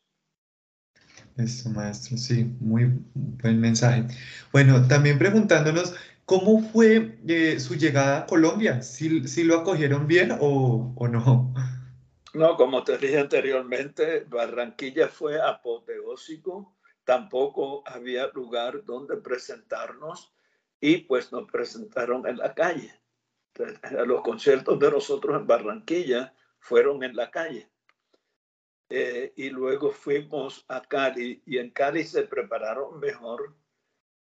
Eso, 1.37 1.71
maestro, 1.71 2.17
sí, 2.17 2.45
muy 2.61 2.91
buen 3.15 3.61
mensaje. 3.61 4.07
Bueno, 4.53 4.87
también 4.87 5.19
preguntándonos, 5.19 5.95
¿cómo 6.25 6.63
fue 6.63 7.19
eh, 7.27 7.59
su 7.59 7.75
llegada 7.75 8.19
a 8.19 8.27
Colombia? 8.27 8.83
¿Si, 8.83 9.27
si 9.27 9.45
lo 9.45 9.59
acogieron 9.61 10.07
bien 10.07 10.33
o, 10.41 10.93
o, 10.95 11.09
no? 11.09 11.55
No, 12.35 12.57
como 12.57 12.83
te 12.85 12.99
dije 12.99 13.19
anteriormente, 13.19 14.27
Barranquilla 14.29 15.09
fue 15.09 15.41
apoteósico 15.41 16.75
tampoco 17.05 17.83
había 17.87 18.29
lugar 18.29 18.85
donde 18.85 19.17
presentarnos 19.17 20.33
y 20.81 20.99
pues 20.99 21.33
nos 21.33 21.51
presentaron 21.51 22.27
en 22.27 22.39
la 22.39 22.55
calle. 22.55 22.93
Los 24.07 24.23
conciertos 24.23 24.79
de 24.79 24.91
nosotros 24.91 25.41
en 25.41 25.47
Barranquilla 25.47 26.35
fueron 26.59 27.03
en 27.03 27.15
la 27.17 27.31
calle. 27.31 27.71
Eh, 28.89 29.33
y 29.37 29.49
luego 29.51 29.91
fuimos 29.91 30.65
a 30.69 30.83
Cali 30.83 31.43
y 31.47 31.59
en 31.59 31.71
Cali 31.71 32.05
se 32.05 32.25
prepararon 32.25 33.01
mejor 33.01 33.57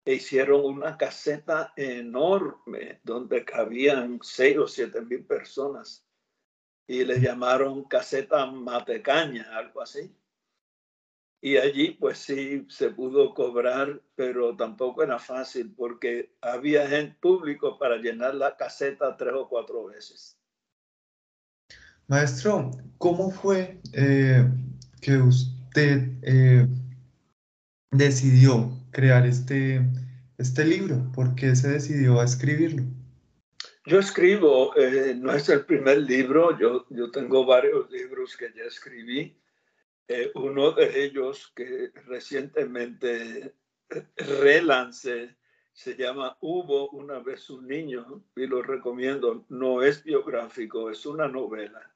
e 0.06 0.14
hicieron 0.14 0.64
una 0.64 0.96
caseta 0.96 1.72
enorme 1.76 3.00
donde 3.02 3.44
cabían 3.44 4.20
seis 4.22 4.56
o 4.58 4.66
siete 4.66 5.02
mil 5.02 5.24
personas 5.26 6.06
y 6.87 7.04
le 7.04 7.20
llamaron 7.20 7.84
caseta 7.84 8.46
Matecaña, 8.46 9.56
algo 9.56 9.80
así. 9.80 10.14
Y 11.44 11.59
allí 11.59 11.90
pues 11.90 12.16
sí 12.16 12.66
se 12.70 12.88
pudo 12.88 13.35
cobrar, 13.35 14.00
pero 14.14 14.57
tampoco 14.57 15.02
era 15.02 15.18
fácil 15.18 15.74
porque 15.76 16.35
había 16.40 16.88
gente 16.88 17.18
público 17.20 17.78
para 17.78 17.98
llenar 17.98 18.35
la 18.35 18.57
caseta 18.57 19.14
tres 19.18 19.35
o 19.37 19.46
cuatro 19.46 19.85
veces. 19.85 20.38
Maestro, 22.09 22.70
¿cómo 22.96 23.30
fue 23.30 23.78
eh, 23.92 24.48
que 25.02 25.18
usted 25.18 26.12
eh, 26.22 26.66
decidió 27.90 28.70
crear 28.90 29.26
este, 29.26 29.83
este 30.38 30.64
libro? 30.64 31.12
¿Por 31.12 31.35
qué 31.35 31.54
se 31.54 31.68
decidió 31.68 32.22
a 32.22 32.24
escribirlo? 32.24 32.85
Yo 33.85 33.98
escribo, 33.98 34.74
eh, 34.78 35.14
no 35.14 35.30
es 35.35 35.46
el 35.50 35.66
primer 35.66 35.98
libro, 35.98 36.59
yo, 36.59 36.87
yo 36.88 37.11
tengo 37.11 37.44
varios 37.44 37.90
libros 37.90 38.35
que 38.35 38.46
ya 38.57 38.64
escribí. 38.64 39.37
Eh, 40.06 40.30
uno 40.34 40.72
de 40.72 41.04
ellos 41.04 41.52
que 41.54 41.90
recientemente 42.06 43.54
relancé 44.16 45.36
se 45.72 45.96
llama 45.96 46.36
Hubo 46.40 46.90
una 46.90 47.18
vez 47.18 47.50
un 47.50 47.66
niño 47.66 48.24
y 48.36 48.46
lo 48.46 48.62
recomiendo. 48.62 49.44
No 49.48 49.82
es 49.82 50.04
biográfico, 50.04 50.90
es 50.90 51.04
una 51.04 51.26
novela. 51.26 51.94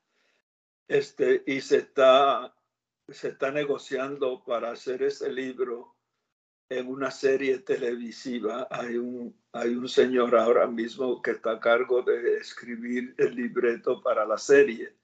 Este, 0.89 1.45
y 1.47 1.61
se 1.61 1.79
está, 1.79 2.55
se 3.09 3.29
está 3.29 3.53
negociando 3.53 4.43
para 4.45 4.73
hacer 4.73 5.03
ese 5.03 5.31
libro 5.31 5.95
en 6.69 6.89
una 6.89 7.11
serie 7.11 7.59
televisiva. 7.59 8.67
Hay 8.71 8.97
un, 8.97 9.39
hay 9.53 9.75
un 9.75 9.89
señor 9.89 10.35
ahora 10.35 10.67
mismo 10.67 11.23
que 11.23 11.33
está 11.33 11.53
a 11.53 11.61
cargo 11.61 12.03
de 12.03 12.39
escribir 12.39 13.15
el 13.19 13.37
libreto 13.37 14.03
para 14.03 14.27
la 14.27 14.39
serie. 14.39 14.97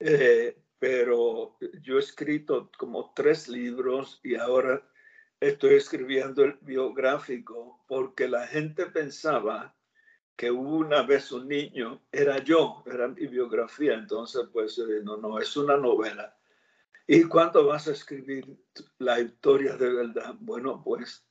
Eh, 0.00 0.56
pero 0.78 1.56
yo 1.82 1.96
he 1.96 2.00
escrito 2.00 2.70
como 2.78 3.12
tres 3.14 3.48
libros 3.48 4.20
y 4.22 4.36
ahora 4.36 4.82
estoy 5.40 5.74
escribiendo 5.74 6.44
el 6.44 6.58
biográfico 6.60 7.84
porque 7.86 8.28
la 8.28 8.46
gente 8.46 8.86
pensaba 8.86 9.74
que 10.36 10.50
una 10.50 11.02
vez 11.02 11.32
un 11.32 11.48
niño 11.48 12.02
era 12.12 12.38
yo, 12.38 12.84
era 12.86 13.08
mi 13.08 13.26
biografía, 13.26 13.94
entonces 13.94 14.42
pues 14.52 14.78
eh, 14.78 15.00
no, 15.02 15.16
no, 15.16 15.38
es 15.40 15.56
una 15.56 15.76
novela. 15.76 16.36
¿Y 17.06 17.24
cuándo 17.24 17.66
vas 17.66 17.88
a 17.88 17.92
escribir 17.92 18.46
la 18.98 19.18
historia 19.18 19.76
de 19.76 19.92
verdad? 19.92 20.36
Bueno, 20.38 20.82
pues 20.84 21.26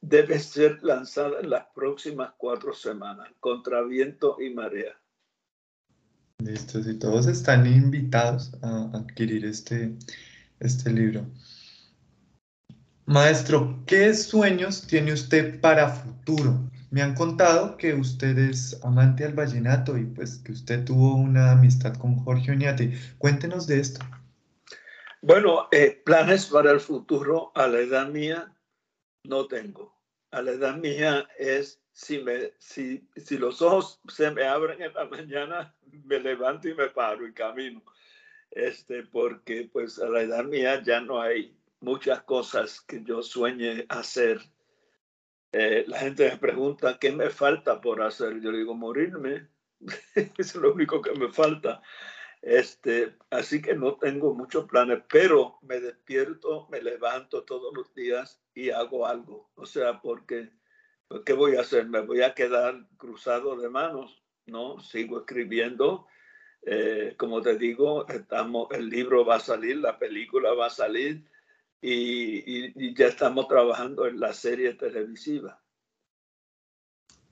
debe 0.00 0.38
ser 0.38 0.82
lanzada 0.84 1.40
en 1.40 1.50
las 1.50 1.66
próximas 1.74 2.34
cuatro 2.36 2.74
semanas, 2.74 3.32
contra 3.40 3.82
viento 3.82 4.36
y 4.38 4.50
marea. 4.50 5.00
Listo, 6.42 6.82
si 6.82 6.98
todos 6.98 7.26
están 7.26 7.66
invitados 7.66 8.52
a 8.62 8.90
adquirir 8.92 9.44
este, 9.44 9.94
este 10.60 10.90
libro. 10.90 11.26
Maestro, 13.06 13.82
¿qué 13.86 14.14
sueños 14.14 14.86
tiene 14.86 15.12
usted 15.12 15.60
para 15.60 15.88
futuro? 15.88 16.58
Me 16.90 17.02
han 17.02 17.14
contado 17.14 17.76
que 17.76 17.94
usted 17.94 18.38
es 18.38 18.78
amante 18.82 19.24
al 19.24 19.34
vallenato 19.34 19.98
y 19.98 20.04
pues 20.04 20.38
que 20.38 20.52
usted 20.52 20.84
tuvo 20.84 21.14
una 21.14 21.52
amistad 21.52 21.94
con 21.96 22.16
Jorge 22.16 22.52
Oñate. 22.52 22.98
Cuéntenos 23.18 23.66
de 23.66 23.80
esto. 23.80 24.00
Bueno, 25.20 25.68
eh, 25.70 26.02
planes 26.04 26.46
para 26.46 26.70
el 26.70 26.80
futuro 26.80 27.52
a 27.54 27.66
la 27.66 27.80
edad 27.80 28.08
mía 28.08 28.54
no 29.24 29.46
tengo. 29.46 29.98
A 30.30 30.42
la 30.42 30.52
edad 30.52 30.76
mía 30.76 31.26
es 31.38 31.80
si, 31.94 32.18
me, 32.18 32.52
si, 32.58 33.08
si 33.16 33.38
los 33.38 33.62
ojos 33.62 34.00
se 34.08 34.28
me 34.32 34.42
abren 34.42 34.82
en 34.82 34.92
la 34.92 35.04
mañana, 35.04 35.74
me 36.04 36.18
levanto 36.18 36.68
y 36.68 36.74
me 36.74 36.88
paro 36.88 37.26
y 37.26 37.32
camino. 37.32 37.82
Este, 38.50 39.04
porque 39.04 39.70
pues 39.72 40.00
a 40.00 40.08
la 40.08 40.22
edad 40.22 40.44
mía 40.44 40.82
ya 40.82 41.00
no 41.00 41.22
hay 41.22 41.56
muchas 41.80 42.22
cosas 42.24 42.80
que 42.80 43.02
yo 43.04 43.22
sueñe 43.22 43.86
hacer. 43.88 44.40
Eh, 45.52 45.84
la 45.86 46.00
gente 46.00 46.28
me 46.28 46.36
pregunta, 46.36 46.98
¿qué 46.98 47.12
me 47.12 47.30
falta 47.30 47.80
por 47.80 48.02
hacer? 48.02 48.40
Yo 48.40 48.50
digo, 48.50 48.74
morirme. 48.74 49.48
es 50.36 50.54
lo 50.56 50.74
único 50.74 51.00
que 51.00 51.12
me 51.12 51.30
falta. 51.30 51.80
Este, 52.42 53.14
así 53.30 53.62
que 53.62 53.74
no 53.74 53.94
tengo 53.94 54.34
muchos 54.34 54.66
planes, 54.66 55.04
pero 55.08 55.58
me 55.62 55.78
despierto, 55.78 56.66
me 56.70 56.82
levanto 56.82 57.44
todos 57.44 57.72
los 57.72 57.94
días 57.94 58.42
y 58.52 58.70
hago 58.70 59.06
algo. 59.06 59.48
O 59.54 59.64
sea, 59.64 60.00
porque, 60.00 60.50
¿qué 61.24 61.32
voy 61.32 61.56
a 61.56 61.60
hacer? 61.60 61.88
¿Me 61.88 62.00
voy 62.00 62.22
a 62.22 62.34
quedar 62.34 62.86
cruzado 62.96 63.56
de 63.56 63.68
manos? 63.68 64.22
No, 64.46 64.80
sigo 64.80 65.20
escribiendo. 65.20 66.06
Eh, 66.66 67.14
como 67.18 67.42
te 67.42 67.56
digo, 67.58 68.08
estamos, 68.08 68.68
el 68.72 68.88
libro 68.88 69.24
va 69.24 69.36
a 69.36 69.40
salir, 69.40 69.76
la 69.76 69.98
película 69.98 70.54
va 70.54 70.66
a 70.66 70.70
salir 70.70 71.24
y, 71.80 72.94
ya 72.94 73.06
estamos 73.06 73.46
trabajando 73.48 74.06
en 74.06 74.18
la 74.18 74.32
serie 74.32 74.72
televisiva. 74.74 75.60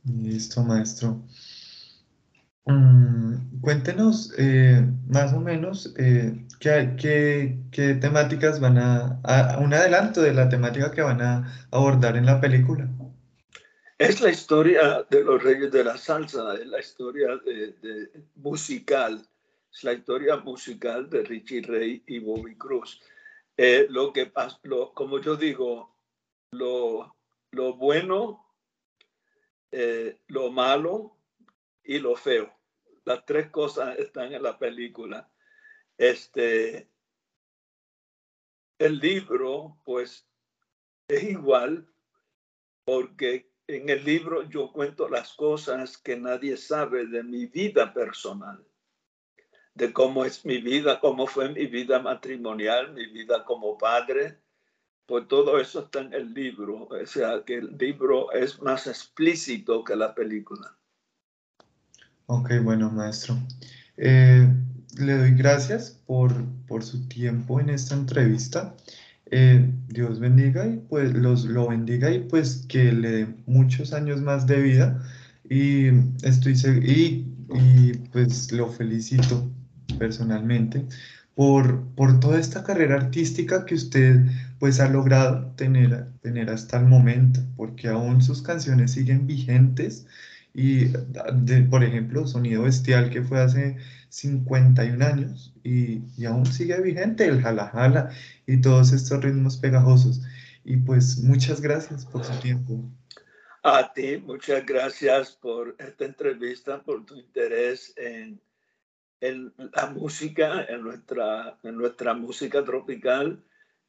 Listo, 0.05 0.63
maestro. 0.63 1.23
Mm, 2.67 3.61
cuéntenos 3.61 4.35
eh, 4.37 4.87
más 5.09 5.33
o 5.33 5.41
menos 5.41 5.95
eh, 5.97 6.47
qué, 6.61 7.59
qué, 7.71 7.95
temáticas 7.95 8.61
van 8.61 8.79
a, 8.79 9.21
un 9.59 9.73
adelanto 9.73 10.21
de 10.21 10.35
la 10.35 10.49
temática 10.49 10.91
que 10.93 11.03
van 11.03 11.23
a 11.23 11.67
abordar 11.71 12.17
en 12.17 12.27
la 12.27 12.41
película. 12.41 12.89
Es 14.03 14.21
la 14.21 14.31
historia 14.31 15.07
de 15.09 15.23
los 15.23 15.41
Reyes 15.41 15.71
de 15.71 15.85
la 15.85 15.97
Salsa, 15.97 16.57
es 16.57 16.67
la 16.67 16.81
historia 16.81 17.41
musical, 18.35 19.25
es 19.73 19.85
la 19.85 19.93
historia 19.93 20.39
musical 20.39 21.09
de 21.09 21.23
Richie 21.23 21.63
Ray 21.63 22.03
y 22.09 22.19
Bobby 22.19 22.57
Cruz. 22.57 23.01
Eh, 23.57 23.87
lo 23.89 24.13
que 24.13 24.33
lo, 24.65 24.93
como 24.93 25.21
yo 25.21 25.37
digo, 25.37 25.95
lo, 26.51 27.15
lo 27.53 27.75
bueno, 27.75 28.45
eh, 29.71 30.19
lo 30.27 30.51
malo 30.51 31.17
y 31.85 32.01
lo 32.01 32.17
feo. 32.17 32.53
Las 33.05 33.25
tres 33.25 33.51
cosas 33.51 33.97
están 34.01 34.33
en 34.33 34.43
la 34.43 34.59
película. 34.59 35.31
Este, 35.97 36.91
el 38.81 38.99
libro, 38.99 39.79
pues, 39.85 40.27
es 41.07 41.23
igual 41.23 41.87
porque 42.85 43.52
en 43.73 43.89
el 43.89 44.05
libro 44.05 44.49
yo 44.49 44.73
cuento 44.73 45.09
las 45.09 45.33
cosas 45.35 45.99
que 45.99 46.17
nadie 46.17 46.57
sabe 46.57 47.07
de 47.07 47.23
mi 47.23 47.47
vida 47.47 47.93
personal 47.93 48.65
de 49.75 49.93
cómo 49.93 50.25
es 50.25 50.45
mi 50.45 50.59
vida, 50.59 51.01
cómo 51.01 51.27
fue 51.27 51.49
mi 51.49 51.67
vida 51.67 51.99
matrimonial, 52.01 52.93
mi 52.93 53.07
vida 53.07 53.45
como 53.45 53.79
padre. 53.79 54.39
Pues 55.07 55.27
todo 55.29 55.61
eso 55.61 55.85
está 55.85 56.01
en 56.01 56.13
el 56.13 56.33
libro. 56.33 56.89
O 56.89 57.07
sea, 57.07 57.43
que 57.45 57.59
el 57.59 57.77
libro 57.79 58.33
es 58.33 58.61
más 58.61 58.87
explícito 58.87 59.83
que 59.85 59.97
la 59.97 60.15
película. 60.15 60.77
Ok, 62.27 62.51
bueno, 62.63 62.91
maestro. 62.91 63.37
Eh, 63.97 64.47
le 64.99 65.17
doy 65.17 65.33
gracias 65.33 65.91
por, 66.07 66.33
por, 66.67 66.83
su 66.83 67.09
tiempo 67.09 67.61
en 67.61 67.71
esta 67.71 67.95
entrevista. 67.95 68.75
Eh, 69.35 69.67
Dios 69.89 70.21
bendiga 70.21 70.67
y 70.67 70.77
pues 70.77 71.15
los 71.15 71.47
lo 71.47 71.69
bendiga 71.69 72.11
y 72.11 72.21
pues 72.21 72.67
que 72.69 72.93
le 72.93 73.11
dé 73.11 73.35
muchos 73.47 73.95
años 73.95 74.21
más 74.21 74.47
de 74.47 74.61
vida. 74.61 75.03
Y 75.49 75.87
estoy 76.23 76.53
y, 76.85 77.35
y 77.55 77.93
pues 78.13 78.53
lo 78.53 78.69
felicito 78.69 79.51
personalmente 79.99 80.85
por, 81.35 81.83
por 81.95 82.21
toda 82.21 82.39
esta 82.39 82.63
carrera 82.63 82.97
artística 82.97 83.65
que 83.65 83.75
usted 83.75 84.27
pues 84.59 84.81
ha 84.81 84.89
logrado 84.89 85.47
tener, 85.57 86.09
tener 86.21 86.51
hasta 86.51 86.79
el 86.79 86.87
momento, 86.87 87.41
porque 87.57 87.89
aún 87.89 88.23
sus 88.23 88.43
canciones 88.43 88.93
siguen 88.93 89.27
vigentes. 89.27 90.07
Y, 90.55 90.93
de, 91.35 91.63
por 91.63 91.83
ejemplo, 91.83 92.27
Sonido 92.27 92.65
Bestial 92.65 93.09
que 93.09 93.23
fue 93.23 93.41
hace 93.41 93.77
51 94.11 95.03
años 95.03 95.55
y, 95.65 96.03
y 96.19 96.27
aún 96.27 96.45
sigue 96.45 96.79
vigente 96.83 97.25
el 97.27 97.41
jala 97.41 97.69
jala 97.69 98.11
y 98.47 98.61
todos 98.61 98.93
estos 98.93 99.23
ritmos 99.23 99.57
pegajosos. 99.57 100.23
Y 100.65 100.77
pues 100.77 101.19
muchas 101.19 101.61
gracias 101.61 102.07
por 102.07 102.25
su 102.25 102.33
tiempo. 102.41 102.81
A 103.63 103.93
ti, 103.93 104.17
muchas 104.19 104.65
gracias 104.67 105.33
por 105.33 105.77
esta 105.79 106.05
entrevista, 106.05 106.83
por 106.83 107.05
tu 107.05 107.17
interés 107.17 107.93
en 107.97 108.41
en 109.23 109.55
la 109.57 109.87
música, 109.87 110.65
en 110.69 110.83
nuestra, 110.83 111.57
en 111.63 111.77
nuestra 111.77 112.13
música 112.13 112.65
tropical. 112.65 113.43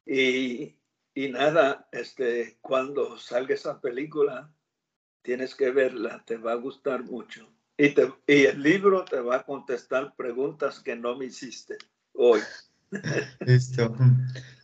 Y, 0.06 0.76
y 1.12 1.28
nada, 1.28 1.88
este, 1.90 2.56
cuando 2.60 3.18
salga 3.18 3.54
esa 3.54 3.80
película, 3.80 4.54
tienes 5.22 5.56
que 5.56 5.72
verla, 5.72 6.22
te 6.24 6.36
va 6.36 6.52
a 6.52 6.56
gustar 6.56 7.02
mucho. 7.02 7.52
Y, 7.76 7.90
te, 7.90 8.12
y 8.28 8.44
el 8.44 8.62
libro 8.62 9.04
te 9.04 9.20
va 9.20 9.36
a 9.36 9.44
contestar 9.44 10.14
preguntas 10.14 10.78
que 10.78 10.94
no 10.94 11.16
me 11.16 11.26
hiciste 11.26 11.78
hoy. 12.12 12.40
Listo, 13.46 13.96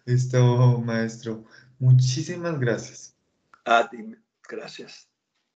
listo, 0.06 0.80
maestro. 0.80 1.44
Muchísimas 1.78 2.58
gracias. 2.58 3.16
A 3.64 3.88
ti, 3.88 4.16
gracias. 4.48 5.09